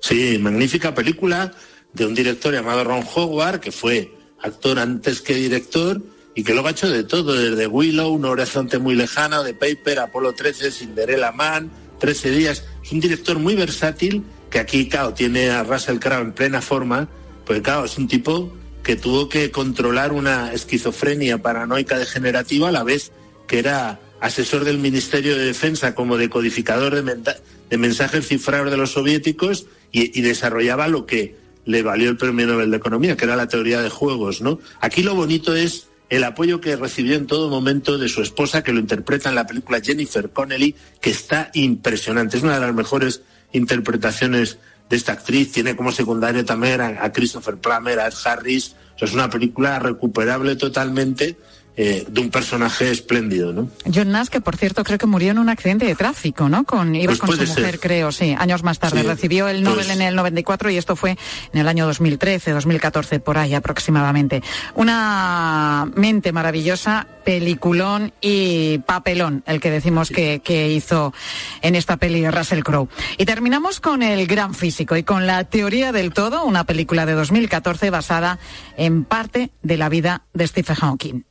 [0.00, 1.52] Sí, magnífica película
[1.92, 6.00] de un director llamado Ron Howard, que fue actor antes que director
[6.38, 9.98] y que luego ha hecho de todo, desde Willow, Un horizonte muy lejano, de Paper,
[9.98, 12.64] Apolo 13, Cinderella Man, 13 días.
[12.80, 17.08] Es un director muy versátil que aquí, claro, tiene a Russell Crowe en plena forma,
[17.44, 22.84] pues claro, es un tipo que tuvo que controlar una esquizofrenia paranoica degenerativa a la
[22.84, 23.10] vez
[23.48, 29.66] que era asesor del Ministerio de Defensa como decodificador de, mensajes cifrados de los soviéticos
[29.90, 33.82] y desarrollaba lo que le valió el Premio Nobel de Economía, que era la teoría
[33.82, 34.60] de juegos, ¿no?
[34.80, 38.72] Aquí lo bonito es el apoyo que recibió en todo momento de su esposa, que
[38.72, 42.38] lo interpreta en la película Jennifer Connelly, que está impresionante.
[42.38, 45.52] Es una de las mejores interpretaciones de esta actriz.
[45.52, 48.74] Tiene como secundario también a, Christopher Plummer, a Ed Harris.
[48.98, 51.36] Es una película recuperable totalmente.
[51.80, 53.68] Eh, de un personaje espléndido, ¿no?
[53.94, 56.64] John Nash, que por cierto creo que murió en un accidente de tráfico, ¿no?
[56.64, 57.78] Con, iba Pues con su mujer, ser.
[57.78, 59.02] creo, sí, años más tarde.
[59.02, 61.16] Sí, Recibió el Nobel pues- en el 94 y esto fue
[61.52, 64.42] en el año 2013, 2014, por ahí aproximadamente.
[64.74, 71.14] Una mente maravillosa, peliculón y papelón, el que decimos que, que hizo
[71.62, 72.88] en esta peli Russell Crowe.
[73.18, 77.12] Y terminamos con el gran físico y con la teoría del todo, una película de
[77.12, 78.40] 2014 basada
[78.76, 81.27] en parte de la vida de Stephen Hawking.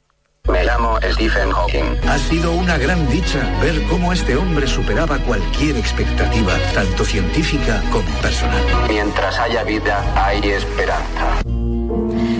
[0.51, 2.07] Me llamo Stephen Hawking.
[2.07, 8.07] Ha sido una gran dicha ver cómo este hombre superaba cualquier expectativa, tanto científica como
[8.21, 8.63] personal.
[8.87, 11.41] Mientras haya vida, hay esperanza.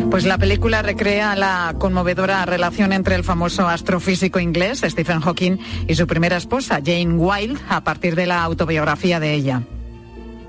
[0.10, 5.96] Pues la película recrea la conmovedora relación entre el famoso astrofísico inglés Stephen Hawking y
[5.96, 9.64] su primera esposa Jane Wilde a partir de la autobiografía de ella.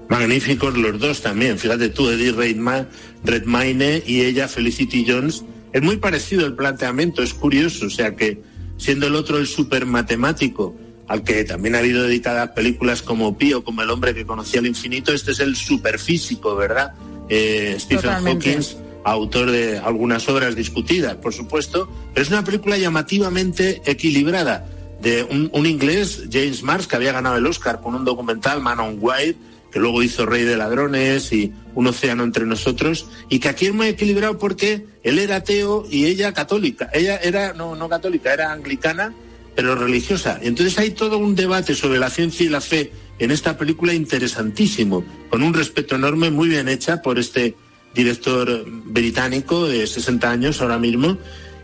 [0.08, 1.58] Magníficos los dos también.
[1.58, 2.86] Fíjate tú, Eddie Redma-
[3.24, 5.44] Redmayne y ella, Felicity Jones.
[5.72, 7.86] Es muy parecido el planteamiento, es curioso.
[7.86, 8.42] O sea que,
[8.76, 10.74] siendo el otro el super matemático,
[11.08, 14.66] al que también ha habido dedicadas películas como Pío, como El hombre que conocía el
[14.66, 16.92] infinito, este es el superfísico, ¿verdad?
[17.28, 18.10] Eh, Stephen.
[18.10, 18.60] Hawking,
[19.04, 24.66] autor de algunas obras discutidas, por supuesto, pero es una película llamativamente equilibrada
[25.00, 28.80] de un, un inglés, James Mars, que había ganado el Oscar con un documental, Man
[28.80, 29.36] on Wire,
[29.70, 33.74] que luego hizo Rey de Ladrones y Un Océano entre nosotros, y que aquí es
[33.74, 36.90] muy equilibrado porque él era ateo y ella católica.
[36.92, 39.14] Ella era, no, no católica, era anglicana,
[39.54, 40.38] pero religiosa.
[40.42, 45.04] Entonces hay todo un debate sobre la ciencia y la fe en esta película interesantísimo,
[45.30, 47.54] con un respeto enorme, muy bien hecha por este
[47.94, 51.18] director británico de 60 años ahora mismo,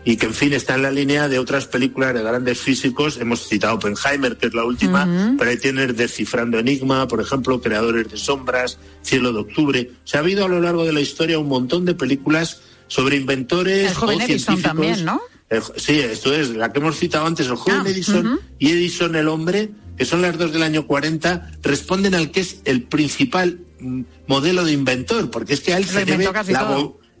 [0.05, 3.17] y que en fin está en la línea de otras películas de grandes físicos.
[3.17, 8.09] Hemos citado Oppenheimer, que es la última, pero ahí tienes Descifrando Enigma, por ejemplo, Creadores
[8.11, 9.91] de Sombras, Cielo de Octubre.
[10.03, 13.89] Se ha habido a lo largo de la historia un montón de películas sobre inventores.
[13.89, 14.63] El joven o Edison científicos.
[14.63, 15.21] también, ¿no?
[15.49, 19.15] El- sí, esto es la que hemos citado antes, el joven Ah, Edison y Edison
[19.15, 23.59] el hombre, que son las dos del año 40, responden al que es el principal
[23.79, 26.67] mm, modelo de inventor, porque es que a él se debe la,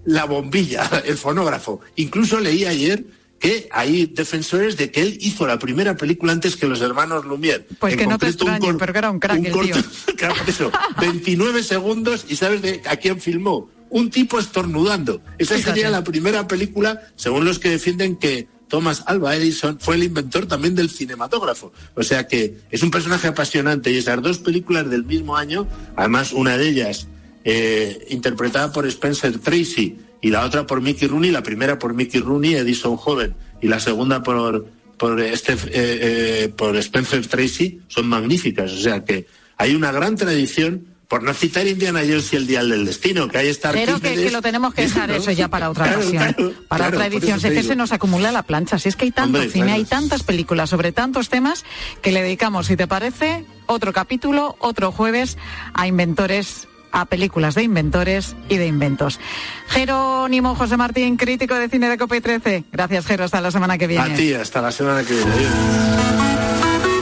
[0.05, 1.81] la bombilla, el fonógrafo.
[1.95, 3.05] Incluso leí ayer
[3.39, 7.65] que hay defensores de que él hizo la primera película antes que los hermanos Lumière.
[7.79, 9.81] Pues En que no te extrañe, pero que era un crack un el corto-
[10.17, 10.29] tío.
[10.47, 13.69] Eso, 29 segundos y ¿sabes de a quién filmó?
[13.89, 15.21] Un tipo estornudando.
[15.37, 15.71] Esa Fíjate.
[15.75, 20.47] sería la primera película, según los que defienden que Thomas Alva Edison fue el inventor
[20.47, 21.71] también del cinematógrafo.
[21.93, 26.31] O sea que es un personaje apasionante y esas dos películas del mismo año, además
[26.31, 27.07] una de ellas
[27.45, 32.19] eh, interpretada por Spencer Tracy y la otra por Mickey Rooney, la primera por Mickey
[32.19, 34.65] Rooney, Edison joven, y la segunda por
[34.97, 38.71] por, eh, eh, por Spencer Tracy, son magníficas.
[38.71, 39.27] O sea que
[39.57, 43.37] hay una gran tradición, por no citar Indiana Jones y el Dial del Destino, que
[43.37, 46.87] hay esta Pero que, que lo tenemos que dejar eso ya para otra ocasión, para
[46.87, 47.39] otra edición.
[47.39, 49.65] Si es que se nos acumula la plancha, si es que hay tanto Hombre, cine,
[49.65, 49.77] claro.
[49.77, 51.63] hay tantas películas sobre tantos temas
[52.01, 55.37] que le dedicamos, si te parece, otro capítulo, otro jueves
[55.73, 59.19] a inventores a películas de inventores y de inventos.
[59.67, 62.63] Jerónimo José Martín, crítico de cine de Cope 13.
[62.71, 64.13] Gracias, Jero, hasta la semana que viene.
[64.13, 66.14] A ti, hasta la semana que viene.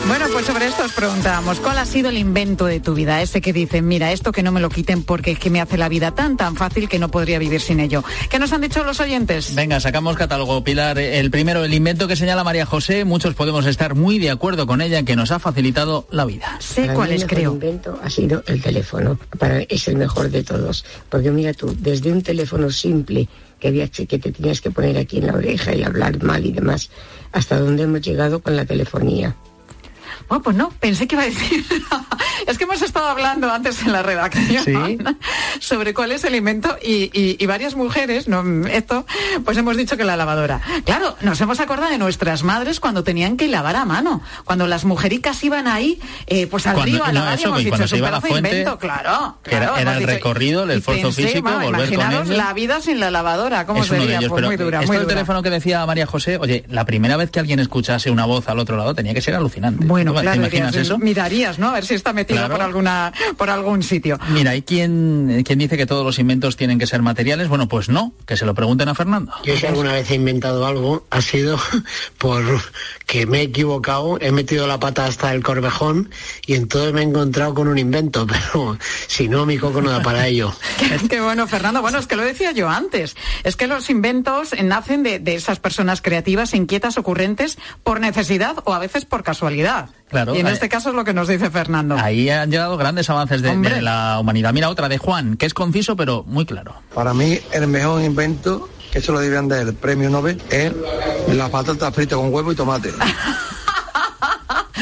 [0.06, 3.22] Bueno, pues sobre esto os preguntábamos, ¿cuál ha sido el invento de tu vida?
[3.22, 5.78] Ese que dicen, mira, esto que no me lo quiten porque es que me hace
[5.78, 8.04] la vida tan, tan fácil que no podría vivir sin ello.
[8.30, 9.56] ¿Qué nos han dicho los oyentes?
[9.56, 11.00] Venga, sacamos catálogo, Pilar.
[11.00, 14.82] El primero, el invento que señala María José, muchos podemos estar muy de acuerdo con
[14.82, 16.58] ella, que nos ha facilitado la vida.
[16.60, 19.18] Sé Para mí el mejor invento ha sido el teléfono.
[19.40, 20.84] Para es el mejor de todos.
[21.08, 25.20] Porque mira tú, desde un teléfono simple que había que te tenías que poner aquí
[25.20, 26.90] en la oreja y hablar mal y demás,
[27.32, 29.38] hasta donde hemos llegado con la telefonía.
[30.28, 31.66] Bueno, pues no, pensé que iba a decir.
[32.48, 34.64] es que hemos estado hablando antes en la redacción
[35.60, 39.06] sobre cuál es el invento y, y- y varias mujeres, no esto,
[39.46, 40.62] pues hemos dicho que la lavadora.
[40.86, 44.86] Claro, nos hemos acordado de nuestras madres cuando tenían que lavar a mano, cuando las
[44.86, 47.66] mujericas iban ahí, eh, pues al Cuando- río a no, lavar y eso, hemos y
[47.66, 49.38] dicho, iba a la pedazo de fuente, invento, claro.
[49.46, 53.00] era- hemos el dicho- recorrido, el esfuerzo pensé, físico, vamos, volver imaginaros la vida sin
[53.00, 54.18] la lavadora, ¿cómo es sería?
[54.20, 55.10] ellos, Pues pero muy dura, esto muy dura.
[55.10, 58.60] teléfono que decía María José, oye, la primera vez que alguien escuchase una voz al
[58.60, 59.86] otro lado tenía que ser alucinante.
[59.86, 60.98] Bueno, ¿Tú claro, ¿Te imaginas dirías, eso?
[60.98, 61.70] mirarías, ¿no?
[61.70, 62.56] A ver si está metido Claro.
[62.56, 64.20] por alguna, por algún sitio.
[64.30, 67.48] Mira, hay quien, quien dice que todos los inventos tienen que ser materiales.
[67.48, 69.32] Bueno, pues no, que se lo pregunten a Fernando.
[69.44, 71.58] Yo si alguna vez he inventado algo ha sido
[72.18, 72.44] por
[73.06, 76.10] que me he equivocado, he metido la pata hasta el corvejón
[76.46, 80.02] y entonces me he encontrado con un invento, pero si no mi coco no da
[80.02, 80.54] para ello.
[80.80, 81.82] Qué, qué bueno, Fernando.
[81.82, 83.16] Bueno, es que lo decía yo antes.
[83.44, 88.74] Es que los inventos nacen de, de esas personas creativas, inquietas, ocurrentes, por necesidad o
[88.74, 89.90] a veces por casualidad.
[90.14, 91.98] Claro, Y en este caso es lo que nos dice Fernando.
[91.98, 94.54] Ahí han llegado grandes avances de, la humanidad.
[94.54, 96.76] Mira otra de Juan, que es conciso pero muy claro.
[96.94, 100.72] Para mí, el mejor invento, que eso lo debían dar el premio Nobel, es
[101.28, 102.92] la patata frita con huevo y tomate.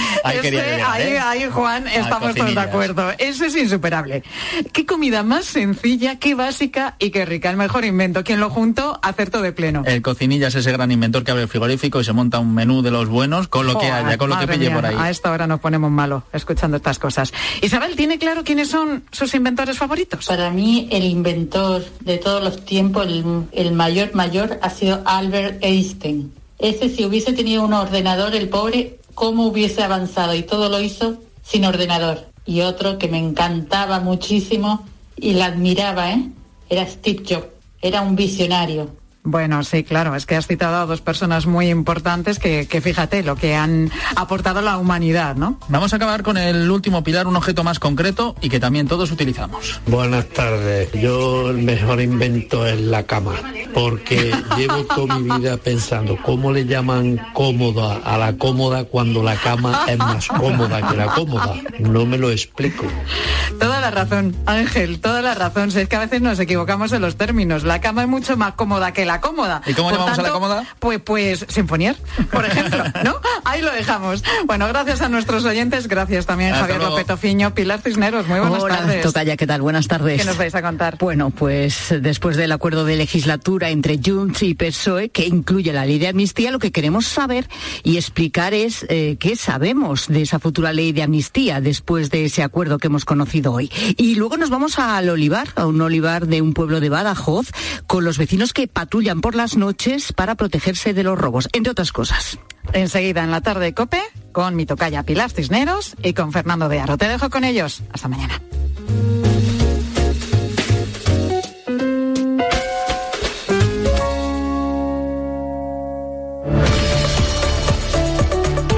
[0.24, 1.20] Ahí llegar, ahí, ¿eh?
[1.20, 3.12] ahí, Juan, estamos todos de acuerdo.
[3.18, 4.24] Eso es insuperable.
[4.72, 7.50] Qué comida más sencilla, qué básica y qué rica.
[7.50, 8.24] El mejor invento.
[8.24, 9.84] Quien lo juntó, acertó de pleno.
[9.86, 12.82] El cocinilla es ese gran inventor que abre el frigorífico y se monta un menú
[12.82, 14.96] de los buenos con lo que haya, con lo que pille mía, por ahí.
[14.98, 17.34] A esta hora nos ponemos malo escuchando estas cosas.
[17.62, 20.26] Isabel, ¿tiene claro quiénes son sus inventores favoritos?
[20.26, 25.64] Para mí, el inventor de todos los tiempos, el, el mayor mayor, ha sido Albert
[25.64, 26.32] Einstein.
[26.62, 30.36] Ese, si hubiese tenido un ordenador, el pobre, ¿cómo hubiese avanzado?
[30.36, 32.28] Y todo lo hizo sin ordenador.
[32.46, 36.32] Y otro que me encantaba muchísimo y la admiraba, ¿eh?
[36.70, 37.48] Era Steve Jobs.
[37.82, 39.01] Era un visionario.
[39.24, 43.22] Bueno, sí, claro, es que has citado a dos personas muy importantes que, que fíjate
[43.24, 45.60] lo que han aportado a la humanidad, ¿no?
[45.70, 49.12] Vamos a acabar con el último pilar, un objeto más concreto y que también todos
[49.12, 49.80] utilizamos.
[49.86, 50.92] Buenas tardes.
[50.94, 53.34] Yo el mejor invento es la cama.
[53.74, 59.36] porque llevo toda mi vida pensando cómo le llaman cómoda a la cómoda cuando la
[59.36, 61.54] cama es más cómoda que la cómoda.
[61.80, 62.86] No me lo explico.
[63.60, 65.72] Toda la razón, Ángel, toda la razón.
[65.72, 67.64] Si es que a veces nos equivocamos en los términos.
[67.64, 69.62] La cama es mucho más cómoda que la cómoda.
[69.66, 70.66] ¿Y cómo Por llamamos a la cómoda?
[70.80, 71.96] Pues, pues, sinfonier,
[72.32, 73.16] por ejemplo, ¿no?
[73.44, 74.24] Ahí lo dejamos.
[74.46, 76.90] Bueno, gracias a nuestros oyentes, gracias también Hasta Javier.
[76.90, 77.08] López
[77.54, 79.02] Pilar Cisneros, muy buenas Hola, tardes.
[79.02, 79.62] Tocaya, ¿qué tal?
[79.62, 80.20] Buenas tardes.
[80.20, 80.98] ¿Qué nos vais a contar?
[81.00, 86.00] Bueno, pues después del acuerdo de legislatura entre Junts y PSOE, que incluye la ley
[86.00, 87.48] de amnistía, lo que queremos saber
[87.84, 92.44] y explicar es eh, qué sabemos de esa futura ley de amnistía después de ese
[92.44, 93.72] acuerdo que hemos conocido hoy.
[93.98, 97.52] Y luego nos vamos al olivar, a un olivar de un pueblo de Badajoz,
[97.88, 101.92] con los vecinos que patrullan por las noches para protegerse de los robos, entre otras
[101.92, 102.38] cosas.
[102.72, 104.00] Enseguida en la tarde de Cope,
[104.32, 106.98] con mi tocaya Pilar Cisneros y con Fernando de Aro.
[106.98, 107.82] Te dejo con ellos.
[107.92, 108.40] Hasta mañana.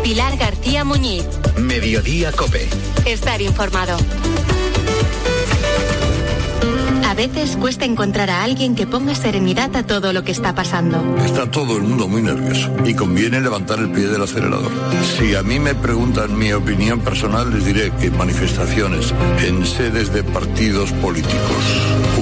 [0.04, 1.26] Pilar García Muñiz.
[1.58, 2.70] Mediodía Cope.
[3.06, 3.98] Estar informado.
[7.14, 10.98] A veces cuesta encontrar a alguien que ponga serenidad a todo lo que está pasando.
[11.24, 14.72] Está todo el mundo muy nervioso y conviene levantar el pie del acelerador.
[15.20, 19.14] Si a mí me preguntan mi opinión personal, les diré que manifestaciones
[19.46, 21.64] en sedes de partidos políticos,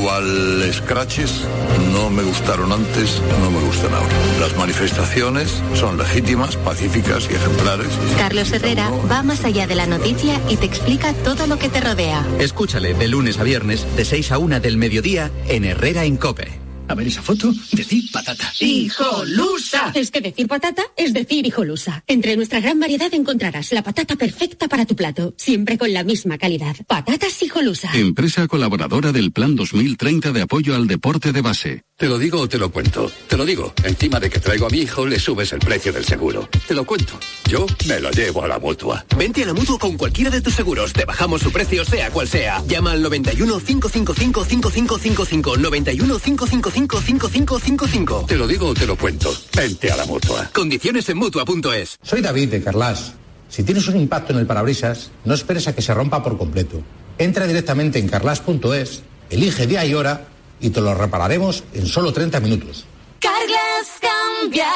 [0.01, 1.45] cual scratches,
[1.93, 4.15] no me gustaron antes, no me gustan ahora.
[4.39, 7.87] Las manifestaciones son legítimas, pacíficas y ejemplares.
[8.17, 11.81] Carlos Herrera va más allá de la noticia y te explica todo lo que te
[11.81, 12.25] rodea.
[12.39, 16.60] Escúchale de lunes a viernes, de 6 a 1 del mediodía, en Herrera en Cope.
[16.87, 18.51] A ver esa foto, decir patata.
[18.59, 19.91] ¡Hijolusa!
[19.95, 22.03] Es que decir patata es decir hijolusa.
[22.07, 26.37] Entre nuestra gran variedad encontrarás la patata perfecta para tu plato, siempre con la misma
[26.37, 26.75] calidad.
[26.87, 27.91] Patatas hijolusa.
[27.93, 31.83] Empresa colaboradora del Plan 2030 de apoyo al deporte de base.
[31.95, 33.11] Te lo digo o te lo cuento.
[33.27, 33.73] Te lo digo.
[33.83, 36.49] Encima de que traigo a mi hijo, le subes el precio del seguro.
[36.67, 37.13] Te lo cuento.
[37.47, 39.05] Yo me lo llevo a la mutua.
[39.15, 40.93] Vente a la mutua con cualquiera de tus seguros.
[40.93, 42.63] Te bajamos su precio, sea cual sea.
[42.67, 45.57] Llama al 91 555 5555.
[45.57, 48.25] 91 555 5555.
[48.27, 49.33] Te lo digo o te lo cuento.
[49.55, 50.49] Vente a la mutua.
[50.53, 51.97] Condiciones en mutua.es.
[52.01, 53.13] Soy David de Carlas.
[53.49, 56.81] Si tienes un impacto en el parabrisas, no esperes a que se rompa por completo.
[57.17, 60.27] Entra directamente en carlas.es, elige día y hora
[60.61, 62.85] y te lo repararemos en solo 30 minutos.
[63.19, 64.69] Carglass cambia,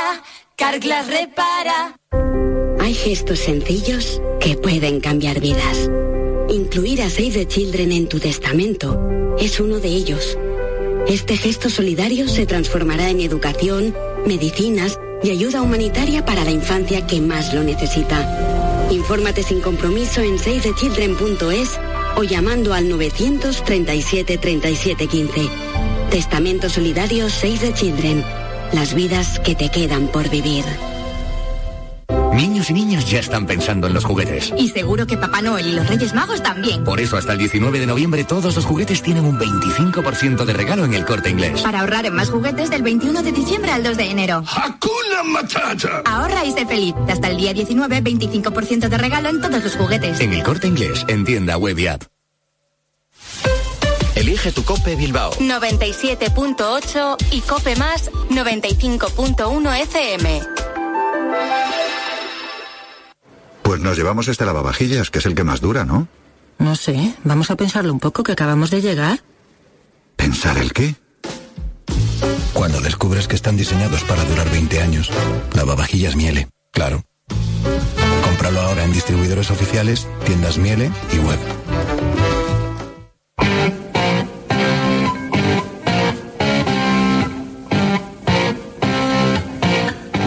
[0.57, 1.95] Carglass repara.
[2.79, 5.89] Hay gestos sencillos que pueden cambiar vidas.
[6.49, 8.99] Incluir a Save the Children en tu testamento
[9.39, 10.37] es uno de ellos.
[11.07, 17.21] Este gesto solidario se transformará en educación, medicinas y ayuda humanitaria para la infancia que
[17.21, 18.87] más lo necesita.
[18.89, 21.79] Infórmate sin compromiso en savethechildren.es
[22.15, 25.49] o llamando al 937 37 15.
[26.09, 28.23] Testamento solidario Save the Children.
[28.73, 30.65] Las vidas que te quedan por vivir.
[32.35, 34.53] Niños y niñas ya están pensando en los juguetes.
[34.57, 36.83] Y seguro que Papá Noel y los Reyes Magos también.
[36.83, 40.83] Por eso hasta el 19 de noviembre todos los juguetes tienen un 25% de regalo
[40.83, 41.61] en el corte inglés.
[41.61, 44.43] Para ahorrar en más juguetes del 21 de diciembre al 2 de enero.
[44.53, 46.01] ¡Hakuna Matata!
[46.03, 46.93] Ahorra y sé feliz.
[47.07, 50.19] Hasta el día 19, 25% de regalo en todos los juguetes.
[50.19, 52.03] En el corte inglés, en tienda web y app.
[54.15, 55.31] Elige tu Cope Bilbao.
[55.35, 60.41] 97.8 y Cope Más 95.1 FM.
[63.75, 66.07] Pues nos llevamos este lavavajillas, que es el que más dura, ¿no?
[66.59, 69.19] No sé, vamos a pensarlo un poco que acabamos de llegar.
[70.15, 70.95] ¿Pensar el qué?
[72.53, 75.11] Cuando descubres que están diseñados para durar 20 años,
[75.53, 77.03] lavavajillas Miele, claro.
[78.23, 81.39] Cómpralo ahora en distribuidores oficiales, tiendas Miele y web.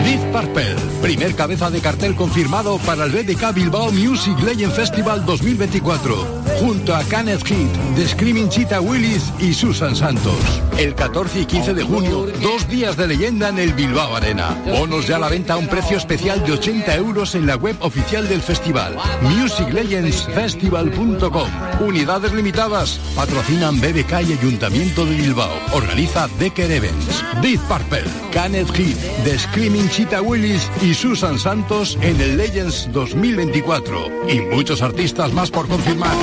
[0.05, 0.77] Deep Purple,
[1.09, 6.14] primer cabeza de cartel confirmado para el BDK Bilbao Music Legend Festival 2024,
[6.61, 10.35] junto a Kenneth Heat, The Screaming Cheetah Willis y Susan Santos.
[10.77, 14.55] El 14 y 15 de junio, dos días de leyenda en el Bilbao Arena.
[14.66, 17.77] Bonos ya a la venta a un precio especial de 80 euros en la web
[17.81, 21.49] oficial del festival, musiclegendsfestival.com.
[21.81, 25.59] Unidades limitadas, patrocinan BBK y Ayuntamiento de Bilbao.
[25.73, 27.25] Organiza Decker Events.
[27.40, 34.29] Deep Purple, Kenneth Heat, The Screaming Cheetah Willis y Susan Santos en el Legends 2024.
[34.29, 36.16] Y muchos artistas más por confirmar.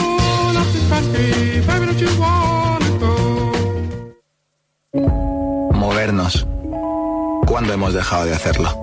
[5.71, 6.45] Movernos.
[7.47, 8.77] ¿Cuándo hemos dejado de hacerlo?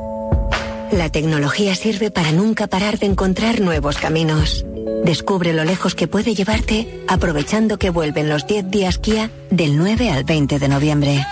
[0.92, 4.64] La tecnología sirve para nunca parar de encontrar nuevos caminos.
[5.04, 10.10] Descubre lo lejos que puede llevarte aprovechando que vuelven los 10 días Kia del 9
[10.10, 11.26] al 20 de noviembre.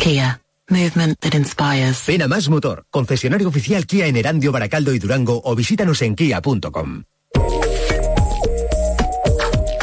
[0.00, 0.43] Kia.
[0.70, 2.04] Movement that inspires.
[2.06, 6.14] Ven a Más Motor, concesionario oficial Kia en Erandio, Baracaldo y Durango o visítanos en
[6.14, 7.04] kia.com.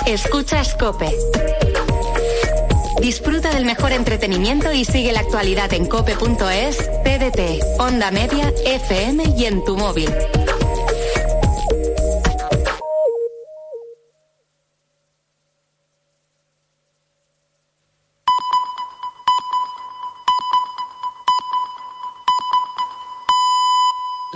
[0.07, 1.09] Escucha Cope.
[3.01, 9.45] Disfruta del mejor entretenimiento y sigue la actualidad en cope.es, TDT, Onda Media, FM y
[9.45, 10.09] en tu móvil.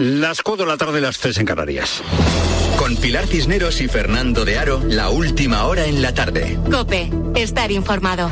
[0.07, 2.03] Las 4 de la tarde, las 3 en Canarias.
[2.77, 6.59] Con Pilar Cisneros y Fernando de Aro, la última hora en la tarde.
[6.69, 8.29] Cope, estar informado.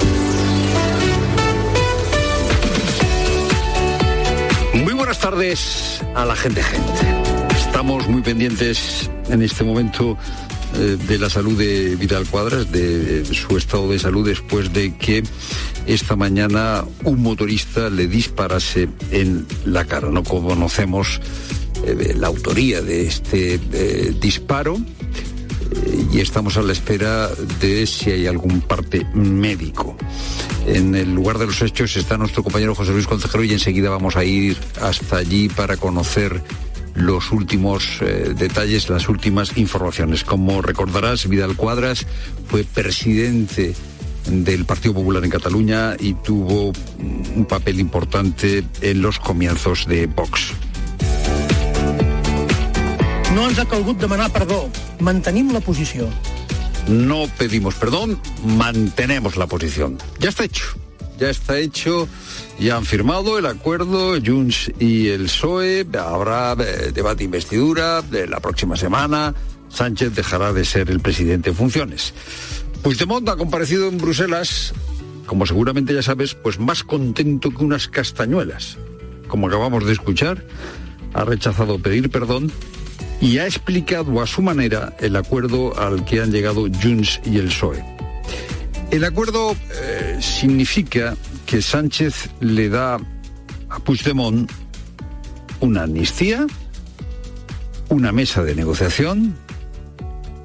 [4.76, 7.55] Muy buenas tardes a la gente gente.
[7.57, 10.15] Estamos muy pendientes en este momento
[10.76, 15.24] eh, de la salud de Vidal Cuadras, de su estado de salud después de que
[15.88, 20.09] esta mañana un motorista le disparase en la cara.
[20.09, 21.19] No conocemos
[21.86, 24.77] eh, la autoría de este eh, disparo
[26.11, 27.29] y estamos a la espera
[27.59, 29.97] de si hay algún parte médico.
[30.67, 34.15] En el lugar de los hechos está nuestro compañero José Luis Concejero y enseguida vamos
[34.15, 36.41] a ir hasta allí para conocer
[36.95, 40.23] los últimos eh, detalles, las últimas informaciones.
[40.23, 42.05] Como recordarás, Vidal Cuadras
[42.47, 43.73] fue presidente
[44.27, 46.71] del Partido Popular en Cataluña y tuvo
[47.36, 50.53] un papel importante en los comienzos de Vox.
[53.34, 54.69] No ens ha calgut demanar perdó.
[54.99, 56.07] Mantenim la posició.
[56.88, 59.97] No pedimos perdón, mantenemos la posición.
[60.19, 60.65] Ya está hecho.
[61.19, 62.07] Ya está hecho
[62.59, 65.86] ya han firmado el acuerdo Junts y el PSOE.
[65.99, 69.34] Habrá eh, debate investidura de la próxima semana.
[69.69, 72.13] Sánchez dejará de ser el presidente en funciones.
[72.84, 74.73] Puigdemont ha comparecido en Bruselas,
[75.25, 78.77] como seguramente ya sabes, pues más contento que unas castañuelas.
[79.27, 80.45] Como acabamos de escuchar,
[81.13, 82.51] ha rechazado pedir perdón
[83.24, 87.45] y ha explicado a su manera el acuerdo al que han llegado Junts y el
[87.45, 87.82] PSOE.
[88.91, 91.15] El acuerdo eh, significa
[91.45, 92.99] que Sánchez le da
[93.69, 94.51] a Puigdemont
[95.61, 96.45] una amnistía,
[97.88, 99.38] una mesa de negociación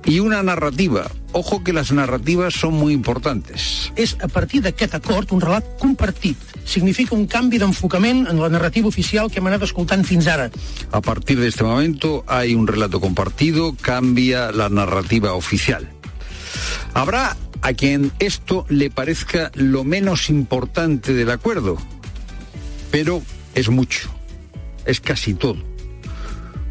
[0.05, 1.11] y una narrativa.
[1.33, 3.93] Ojo que las narrativas son muy importantes.
[3.97, 6.39] És a partir d'aquest acord un relat compartit.
[6.65, 10.49] Significa un canvi d'enfocament en la narrativa oficial que hem anat escoltant fins ara.
[10.91, 15.89] A partir de este momento hay un relato compartido, cambia la narrativa oficial.
[16.95, 21.77] Habrá a quien esto le parezca lo menos importante del acuerdo,
[22.91, 23.23] pero
[23.55, 24.09] es mucho,
[24.87, 25.59] es casi todo.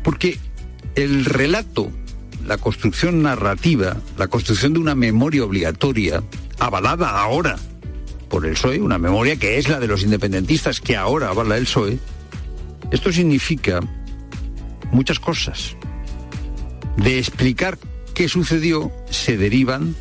[0.04, 0.40] Porque
[0.96, 1.92] el relato,
[2.48, 6.24] la construcción narrativa, la construcción de una memoria obligatoria,
[6.60, 7.58] avalada ahora
[8.30, 11.66] por el PSOE, una memoria que es la de los independentistas, que ahora avala el
[11.66, 12.00] PSOE,
[12.92, 13.82] esto significa
[14.92, 15.76] muchas cosas.
[16.96, 17.78] De explicar
[18.14, 19.96] qué sucedió se derivan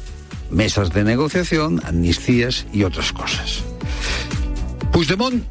[0.50, 3.64] mesas de negociación, amnistías y otras cosas.
[4.92, 5.44] Puigdemont,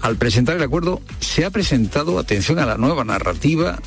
[0.00, 3.78] al presentar el acuerdo, se ha presentado, atención a la nueva narrativa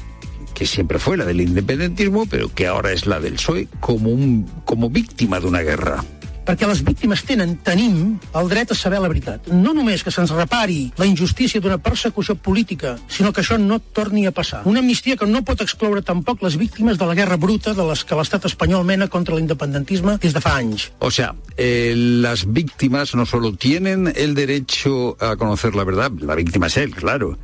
[0.57, 4.49] que siempre fue la del independentismo, pero que ahora es la del PSOE, como, un,
[4.65, 6.03] como víctima de una guerra.
[6.47, 7.95] perquè les víctimes tenen, tenim,
[8.39, 9.49] el dret a saber la veritat.
[9.51, 14.23] No només que se'ns repari la injustícia d'una persecució política, sinó que això no torni
[14.25, 14.61] a passar.
[14.63, 18.05] Una amnistia que no pot excloure tampoc les víctimes de la guerra bruta de les
[18.07, 20.87] que l'estat espanyol mena contra l'independentisme des de fa anys.
[20.99, 26.35] O sea, eh, las víctimas no solo tienen el derecho a conocer la verdad, la
[26.35, 27.37] víctima es él, claro,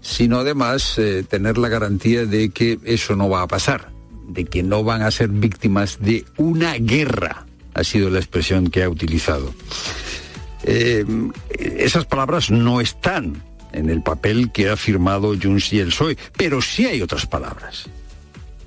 [0.00, 3.90] sino además eh, tener la garantía de que eso no va a pasar,
[4.28, 8.82] de que no van a ser víctimas de una guerra ha sido la expresión que
[8.82, 9.54] ha utilizado.
[10.64, 11.04] Eh,
[11.58, 13.42] esas palabras no están
[13.72, 17.88] en el papel que ha firmado Junts y el PSOE, pero sí hay otras palabras.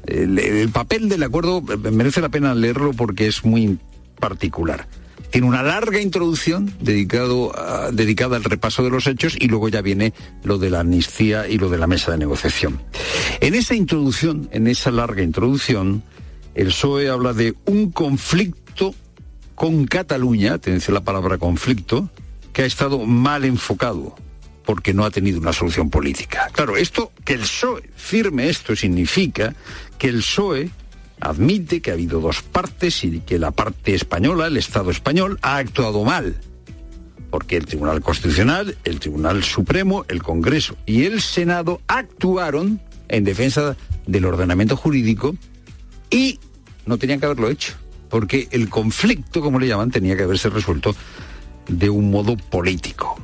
[0.05, 3.77] El, el, papel del acuerdo merece la pena leerlo porque es muy
[4.19, 4.87] particular.
[5.33, 7.51] Tiene una larga introducción dedicado
[7.91, 10.13] dedicada al repaso de los hechos y luego ya viene
[10.43, 12.79] lo de la amnistía y lo de la mesa de negociación.
[13.39, 16.03] En esa introducción, en esa larga introducción,
[16.53, 18.93] el PSOE habla de un conflicto
[19.55, 22.11] con Cataluña, atención la palabra conflicto,
[22.53, 24.15] que ha estado mal enfocado
[24.63, 26.51] porque no ha tenido una solución política.
[26.53, 29.55] Claro, esto, que el PSOE firme esto significa
[29.97, 30.69] que el PSOE
[31.23, 35.57] admite que ha habido dos partes y que la parte española, el Estado español, ha
[35.57, 36.35] actuado mal.
[37.29, 43.75] Porque el Tribunal Constitucional, el Tribunal Supremo, el Congreso y el Senado actuaron en defensa
[44.05, 45.35] del ordenamiento jurídico
[46.11, 46.39] y
[46.85, 47.73] no tenían que haberlo hecho
[48.13, 50.95] porque el conflicto, como le llaman, tenía que haberse resuelto
[51.67, 53.19] de un modo político.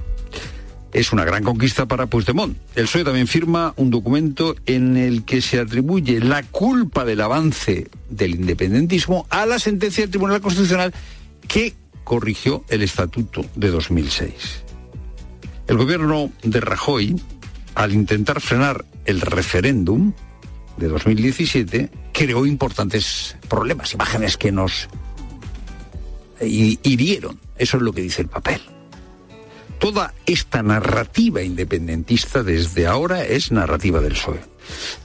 [0.93, 2.57] Es una gran conquista para Puigdemont.
[2.75, 7.89] El PSOE también firma un documento en el que se atribuye la culpa del avance
[8.09, 10.93] del independentismo a la sentencia del Tribunal Constitucional
[11.47, 11.73] que
[12.03, 14.63] corrigió el Estatuto de 2006.
[15.67, 17.21] El gobierno de Rajoy,
[17.75, 20.13] al intentar frenar el referéndum
[20.77, 24.89] de 2017, creó importantes problemas, imágenes que nos
[26.41, 27.39] hirieron.
[27.57, 28.61] Eso es lo que dice el papel.
[29.79, 34.41] Toda esta narrativa independentista desde ahora es narrativa del PSOE.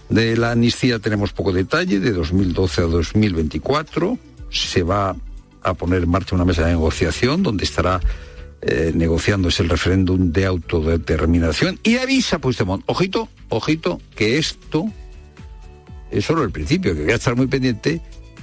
[0.09, 4.19] De la amnistía tenemos poco detalle, de 2012 a 2024
[4.51, 5.17] se va
[5.63, 8.01] a poner en marcha una mesa de negociación donde estará
[8.63, 14.87] eh, negociándose el referéndum de autodeterminación y avisa Puigdemont, ojito, ojito, que esto
[16.11, 18.01] es solo el principio, que voy a estar muy pendiente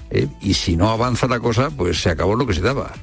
[0.09, 2.93] eh, y si no avanza la cosa, pues se acabó lo que se daba.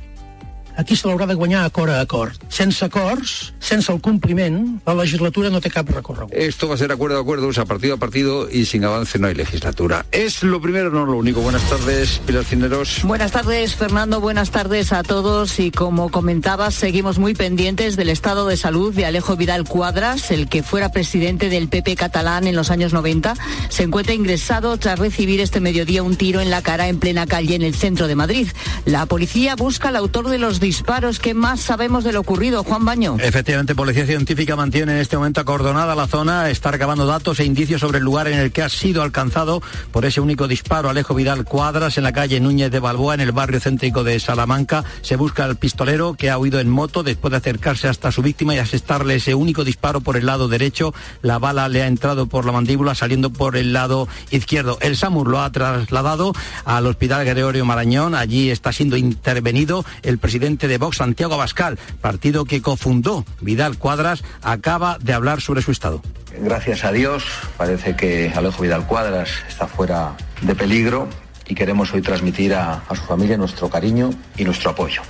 [0.78, 2.36] Aquí se l'haurà de guanyar acord a acord.
[2.48, 6.30] Sense acords, sense el compliment, la legislatura no té cap recorregut.
[6.30, 9.18] Esto va a ser acuerdo a acuerdo, o sea, partido a partido y sin avance
[9.18, 10.06] no hay legislatura.
[10.12, 11.40] Es lo primero, no lo único.
[11.40, 13.00] Buenas tardes, Pilar Cineros.
[13.02, 14.20] Buenas tardes, Fernando.
[14.20, 15.58] Buenas tardes a todos.
[15.58, 20.48] Y como comentabas, seguimos muy pendientes del estado de salud de Alejo Vidal Cuadras, el
[20.48, 23.34] que fuera presidente del PP catalán en los años 90.
[23.68, 27.56] Se encuentra ingresado tras recibir este mediodía un tiro en la cara en plena calle
[27.56, 28.46] en el centro de Madrid.
[28.84, 31.18] La policía busca al autor de los disparos.
[31.18, 33.16] ¿Qué más sabemos de lo ocurrido, Juan Baño?
[33.18, 37.80] Efectivamente, Policía Científica mantiene en este momento acordonada la zona, está recabando datos e indicios
[37.80, 39.62] sobre el lugar en el que ha sido alcanzado
[39.92, 43.32] por ese único disparo Alejo Vidal Cuadras en la calle Núñez de Balboa, en el
[43.32, 44.84] barrio céntrico de Salamanca.
[45.00, 48.54] Se busca al pistolero que ha huido en moto después de acercarse hasta su víctima
[48.54, 50.92] y asestarle ese único disparo por el lado derecho.
[51.22, 54.76] La bala le ha entrado por la mandíbula saliendo por el lado izquierdo.
[54.82, 56.34] El SAMUR lo ha trasladado
[56.66, 58.14] al Hospital Gregorio Marañón.
[58.14, 64.24] Allí está siendo intervenido el presidente de Vox, Santiago Abascal, partido que cofundó Vidal Cuadras,
[64.42, 66.00] acaba de hablar sobre su estado.
[66.40, 67.24] Gracias a Dios,
[67.56, 71.08] parece que Alejo Vidal Cuadras está fuera de peligro
[71.46, 75.02] y queremos hoy transmitir a, a su familia nuestro cariño y nuestro apoyo.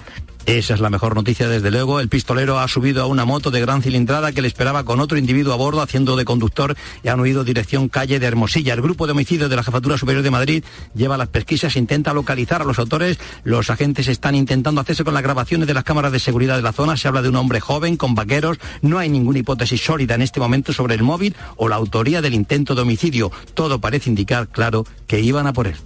[0.49, 2.01] Esa es la mejor noticia desde luego.
[2.01, 5.19] El pistolero ha subido a una moto de gran cilindrada que le esperaba con otro
[5.19, 8.73] individuo a bordo haciendo de conductor y han huido dirección calle de Hermosilla.
[8.73, 12.63] El grupo de homicidios de la Jefatura Superior de Madrid lleva las pesquisas, intenta localizar
[12.63, 13.19] a los autores.
[13.45, 16.73] Los agentes están intentando hacerse con las grabaciones de las cámaras de seguridad de la
[16.73, 16.97] zona.
[16.97, 18.57] Se habla de un hombre joven con vaqueros.
[18.81, 22.33] No hay ninguna hipótesis sólida en este momento sobre el móvil o la autoría del
[22.33, 23.31] intento de homicidio.
[23.53, 25.77] Todo parece indicar, claro, que iban a por él.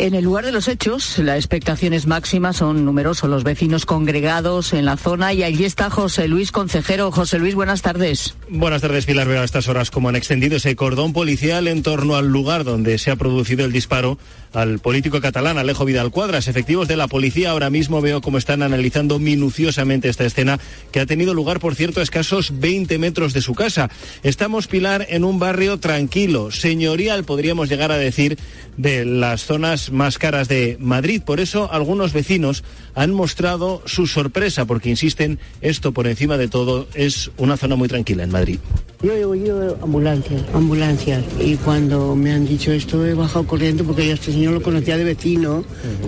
[0.00, 4.72] En el lugar de los hechos, la expectación es máxima, son numerosos los vecinos congregados
[4.72, 7.10] en la zona y allí está José Luis Concejero.
[7.10, 8.36] José Luis, buenas tardes.
[8.48, 9.26] Buenas tardes, Pilar.
[9.26, 12.96] Veo a estas horas como han extendido ese cordón policial en torno al lugar donde
[12.98, 14.18] se ha producido el disparo
[14.52, 16.46] al político catalán Alejo Vidal Cuadras.
[16.46, 20.60] Efectivos de la policía ahora mismo veo cómo están analizando minuciosamente esta escena
[20.92, 23.90] que ha tenido lugar, por cierto, a escasos 20 metros de su casa.
[24.22, 28.38] Estamos, Pilar, en un barrio tranquilo, señorial, podríamos llegar a decir,
[28.76, 31.22] de las zonas más caras de Madrid.
[31.24, 32.64] Por eso algunos vecinos
[32.94, 37.88] han mostrado su sorpresa porque insisten, esto por encima de todo es una zona muy
[37.88, 38.58] tranquila en Madrid.
[39.02, 44.08] Yo he oído ambulancias, ambulancias, y cuando me han dicho esto he bajado corriendo porque
[44.08, 45.64] ya este señor lo conocía de vecino,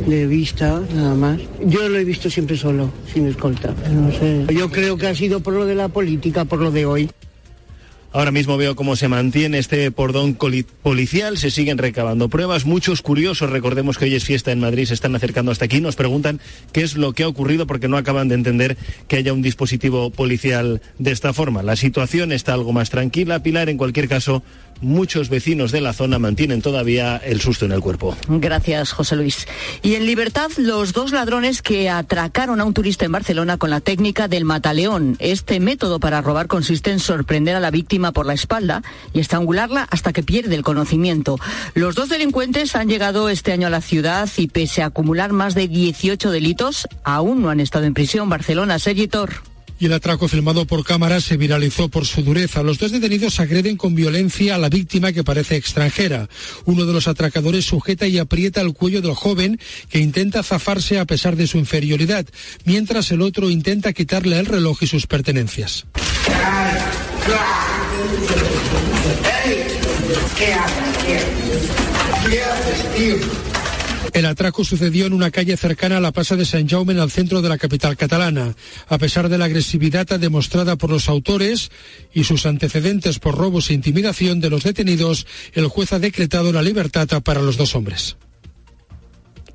[0.09, 1.41] de vista, nada más.
[1.65, 3.73] Yo lo he visto siempre solo, sin escolta.
[4.53, 7.11] Yo creo que ha sido por lo de la política, por lo de hoy.
[8.13, 12.67] Ahora mismo veo cómo se mantiene este pordón policial, se siguen recabando pruebas.
[12.67, 15.95] Muchos curiosos, recordemos que hoy es fiesta en Madrid, se están acercando hasta aquí, nos
[15.95, 16.41] preguntan
[16.73, 20.11] qué es lo que ha ocurrido porque no acaban de entender que haya un dispositivo
[20.11, 21.63] policial de esta forma.
[21.63, 23.45] La situación está algo más tranquila.
[23.45, 24.43] Pilar, en cualquier caso,
[24.81, 28.17] muchos vecinos de la zona mantienen todavía el susto en el cuerpo.
[28.29, 29.47] Gracias, José Luis.
[29.83, 33.81] Y en libertad, los dos ladrones que atracaron a un turista en Barcelona con la
[33.81, 35.17] técnica del mataleón.
[35.19, 39.87] Este método para robar consiste en sorprender a la víctima por la espalda y estrangularla
[39.91, 41.39] hasta que pierde el conocimiento.
[41.75, 45.55] Los dos delincuentes han llegado este año a la ciudad y pese a acumular más
[45.55, 48.29] de 18 delitos, aún no han estado en prisión.
[48.29, 49.50] Barcelona, Sergitor
[49.81, 52.63] y el atraco filmado por cámaras se viralizó por su dureza.
[52.63, 56.29] Los dos detenidos agreden con violencia a la víctima que parece extranjera.
[56.67, 59.59] Uno de los atracadores sujeta y aprieta el cuello del joven
[59.89, 62.27] que intenta zafarse a pesar de su inferioridad,
[62.65, 65.87] mientras el otro intenta quitarle el reloj y sus pertenencias.
[70.37, 70.55] ¿Qué
[72.43, 73.50] haces.
[74.13, 77.11] El atraco sucedió en una calle cercana a la Plaza de San Jaume, en el
[77.11, 78.55] centro de la capital catalana.
[78.89, 81.71] A pesar de la agresividad demostrada por los autores
[82.13, 86.63] y sus antecedentes por robos e intimidación de los detenidos, el juez ha decretado la
[86.63, 88.17] libertad para los dos hombres.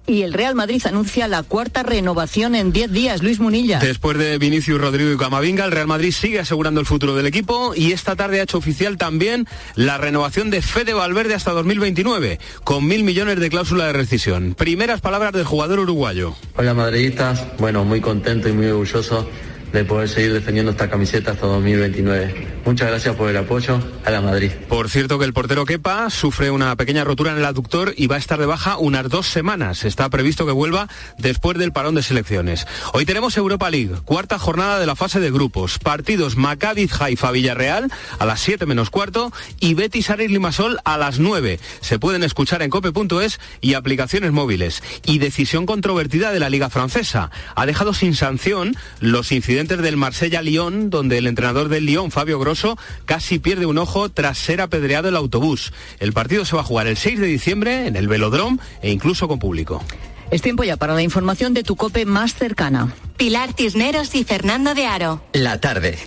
[0.07, 3.23] Y el Real Madrid anuncia la cuarta renovación en 10 días.
[3.23, 3.79] Luis Munilla.
[3.79, 7.73] Después de Vinicius, Rodrigo y Camavinga, el Real Madrid sigue asegurando el futuro del equipo
[7.75, 12.85] y esta tarde ha hecho oficial también la renovación de Fede Valverde hasta 2029, con
[12.87, 14.55] mil millones de cláusula de rescisión.
[14.55, 16.35] Primeras palabras del jugador uruguayo.
[16.55, 19.27] Hola madridistas, bueno, muy contento y muy orgulloso
[19.75, 22.61] de poder seguir defendiendo esta camiseta hasta 2029.
[22.63, 24.51] Muchas gracias por el apoyo a la Madrid.
[24.69, 28.15] Por cierto que el portero Kepa sufre una pequeña rotura en el aductor y va
[28.15, 29.83] a estar de baja unas dos semanas.
[29.83, 32.65] Está previsto que vuelva después del parón de selecciones.
[32.93, 35.77] Hoy tenemos Europa League, cuarta jornada de la fase de grupos.
[35.77, 41.19] Partidos Maccabi Haifa Villarreal a las 7 menos cuarto y Betis Aris Limasol a las
[41.19, 41.59] 9.
[41.81, 44.81] Se pueden escuchar en cope.es y aplicaciones móviles.
[45.05, 47.29] Y decisión controvertida de la Liga Francesa.
[47.55, 52.77] Ha dejado sin sanción los incidentes del Marsella-Lyon, donde el entrenador del Lyon, Fabio Grosso,
[53.05, 55.73] casi pierde un ojo tras ser apedreado el autobús.
[55.99, 59.27] El partido se va a jugar el 6 de diciembre en el Velodrome e incluso
[59.27, 59.83] con público.
[60.29, 62.93] Es tiempo ya para la información de tu cope más cercana.
[63.17, 65.23] Pilar Tisneros y Fernando de Aro.
[65.33, 65.97] La tarde.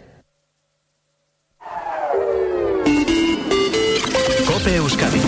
[4.47, 5.21] Cope Euskadi.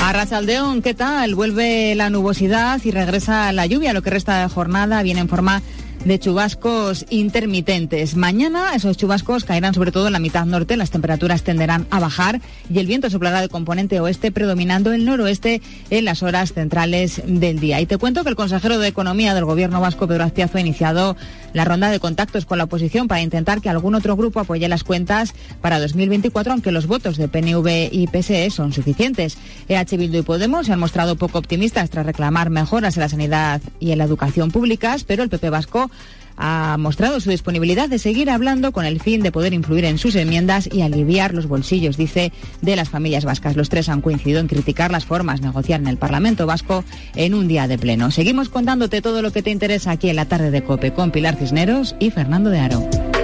[0.00, 1.34] Arrachaldeón, ¿qué tal?
[1.34, 3.92] Vuelve la nubosidad y regresa la lluvia.
[3.92, 5.62] Lo que resta de jornada viene en forma
[6.06, 8.14] de chubascos intermitentes.
[8.14, 12.40] Mañana esos chubascos caerán sobre todo en la mitad norte, las temperaturas tenderán a bajar
[12.72, 17.58] y el viento soplará de componente oeste predominando el noroeste en las horas centrales del
[17.58, 17.80] día.
[17.80, 21.16] Y te cuento que el consejero de Economía del Gobierno vasco, Pedro Azpiazu, ha iniciado
[21.52, 24.84] la ronda de contactos con la oposición para intentar que algún otro grupo apoye las
[24.84, 29.38] cuentas para 2024, aunque los votos de PNV y PSE son suficientes.
[29.68, 33.60] EH Bildu y Podemos se han mostrado poco optimistas tras reclamar mejoras en la sanidad
[33.80, 35.90] y en la educación públicas, pero el PP vasco
[36.36, 40.14] ha mostrado su disponibilidad de seguir hablando con el fin de poder influir en sus
[40.14, 43.56] enmiendas y aliviar los bolsillos, dice, de las familias vascas.
[43.56, 46.84] Los tres han coincidido en criticar las formas de negociar en el Parlamento vasco
[47.14, 48.10] en un día de pleno.
[48.10, 51.36] Seguimos contándote todo lo que te interesa aquí en la tarde de COPE con Pilar
[51.36, 53.15] Cisneros y Fernando de Aro.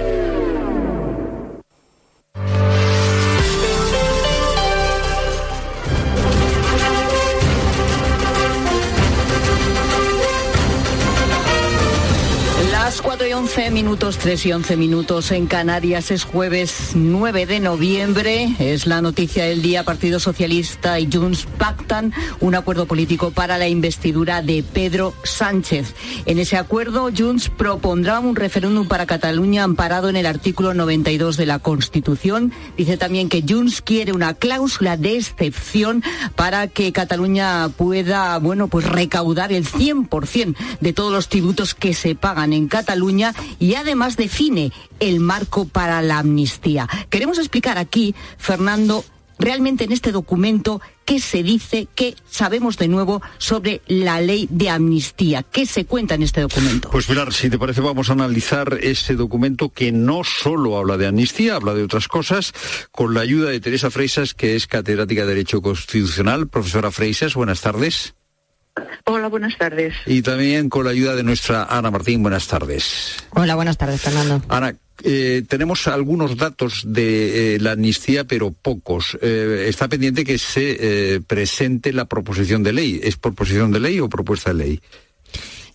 [13.54, 16.10] 4 y 11 minutos, 3 y 11 minutos en Canarias.
[16.10, 18.54] Es jueves 9 de noviembre.
[18.58, 19.84] Es la noticia del día.
[19.84, 25.94] Partido Socialista y Junts pactan un acuerdo político para la investidura de Pedro Sánchez.
[26.26, 31.46] En ese acuerdo, Junts propondrá un referéndum para Cataluña amparado en el artículo 92 de
[31.46, 32.52] la Constitución.
[32.76, 36.02] Dice también que Junts quiere una cláusula de excepción
[36.36, 42.14] para que Cataluña pueda, bueno, pues recaudar el 100% de todos los tributos que se
[42.14, 46.88] pagan en Cataluña y además define el marco para la amnistía.
[47.10, 49.04] Queremos explicar aquí, Fernando,
[49.38, 54.68] realmente en este documento qué se dice, qué sabemos de nuevo sobre la ley de
[54.68, 56.90] amnistía, qué se cuenta en este documento.
[56.90, 61.06] Pues Pilar, si te parece vamos a analizar este documento que no solo habla de
[61.06, 62.52] amnistía, habla de otras cosas,
[62.90, 66.48] con la ayuda de Teresa Freisas, que es catedrática de Derecho Constitucional.
[66.48, 68.16] Profesora Freisas, buenas tardes.
[69.04, 69.94] Hola, buenas tardes.
[70.06, 73.16] Y también con la ayuda de nuestra Ana Martín, buenas tardes.
[73.30, 74.42] Hola, buenas tardes, Fernando.
[74.48, 79.18] Ana, eh, tenemos algunos datos de eh, la amnistía, pero pocos.
[79.20, 80.76] Eh, está pendiente que se
[81.14, 83.00] eh, presente la proposición de ley.
[83.02, 84.80] ¿Es proposición de ley o propuesta de ley?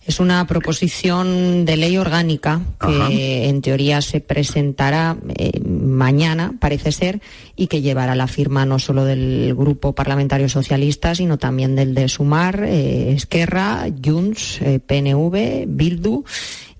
[0.08, 3.08] Es una proposición de ley orgánica que Ajá.
[3.10, 7.20] en teoría se presentará eh, mañana, parece ser,
[7.56, 12.08] y que llevará la firma no solo del Grupo Parlamentario Socialista, sino también del de
[12.08, 16.24] Sumar, eh, Esquerra, Junts, eh, PNV, Bildu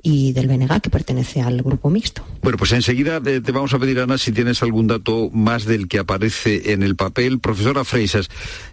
[0.03, 2.25] y del BNG, que pertenece al grupo mixto.
[2.43, 5.89] Bueno, pues enseguida eh, te vamos a pedir, Ana, si tienes algún dato más del
[5.89, 7.41] que aparece en el papel.
[7.41, 8.29] Profesora Freisas,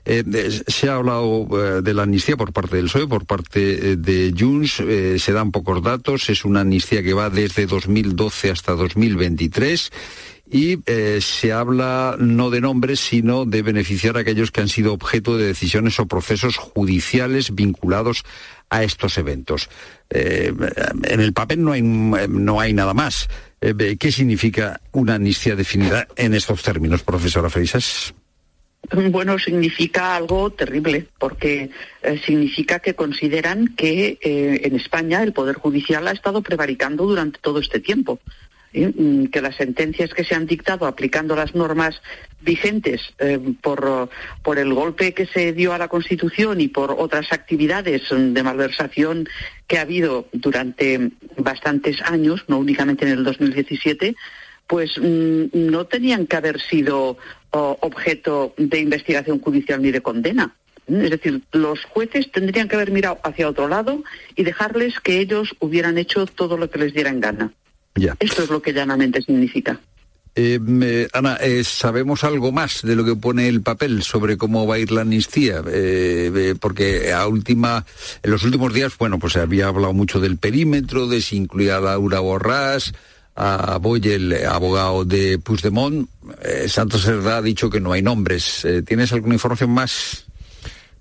[0.05, 0.23] eh,
[0.67, 4.83] se ha hablado eh, de la amnistía por parte del PSOE, por parte de Junts,
[5.17, 9.91] se dan pocos datos, es una amnistía que va desde 2012 hasta 2023
[10.49, 10.77] y
[11.21, 15.47] se habla no de nombres, sino de beneficiar a aquellos que han sido objeto de
[15.47, 18.23] decisiones o procesos judiciales vinculados
[18.69, 19.69] a estos eventos.
[20.09, 20.53] Eh,
[21.03, 23.27] en el papel no hay, no hay nada más.
[23.61, 28.13] Eh, ¿Qué significa una amnistía definida en estos términos, profesora Freisas?
[28.91, 31.71] Bueno, significa algo terrible, porque
[32.03, 37.39] eh, significa que consideran que eh, en España el Poder Judicial ha estado prevaricando durante
[37.39, 38.19] todo este tiempo.
[38.75, 42.01] Mm, Que las sentencias que se han dictado aplicando las normas
[42.41, 44.09] vigentes eh, por,
[44.43, 48.43] por el golpe que se dio a la Constitución y por otras actividades mm, de
[48.43, 49.29] malversación
[49.67, 54.15] que ha habido durante bastantes años, no únicamente en el 2017,
[54.67, 57.17] pues mm, no tenían que haber sido
[57.51, 60.53] objeto de investigación judicial ni de condena.
[60.89, 64.03] Es decir, los jueces tendrían que haber mirado hacia otro lado
[64.35, 67.53] y dejarles que ellos hubieran hecho todo lo que les diera en gana.
[67.95, 68.15] Ya.
[68.19, 69.79] Esto es lo que llanamente significa.
[70.37, 74.75] Eh, Ana, eh, ¿sabemos algo más de lo que pone el papel sobre cómo va
[74.75, 75.63] a ir la amnistía?
[75.67, 77.85] Eh, eh, porque a última,
[78.21, 81.77] en los últimos días, bueno, pues se había hablado mucho del perímetro, de si incluía
[81.77, 82.91] a Laura Borrás,
[83.35, 86.09] a Boyel, abogado de Puigdemont.
[86.41, 88.63] Eh, Santos Cerdá ha dicho que no hay nombres.
[88.65, 90.25] Eh, ¿Tienes alguna información más?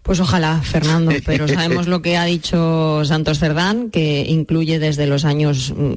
[0.02, 5.24] Pues ojalá, Fernando, pero sabemos lo que ha dicho Santos Cerdán, que incluye desde los
[5.24, 5.94] años mm,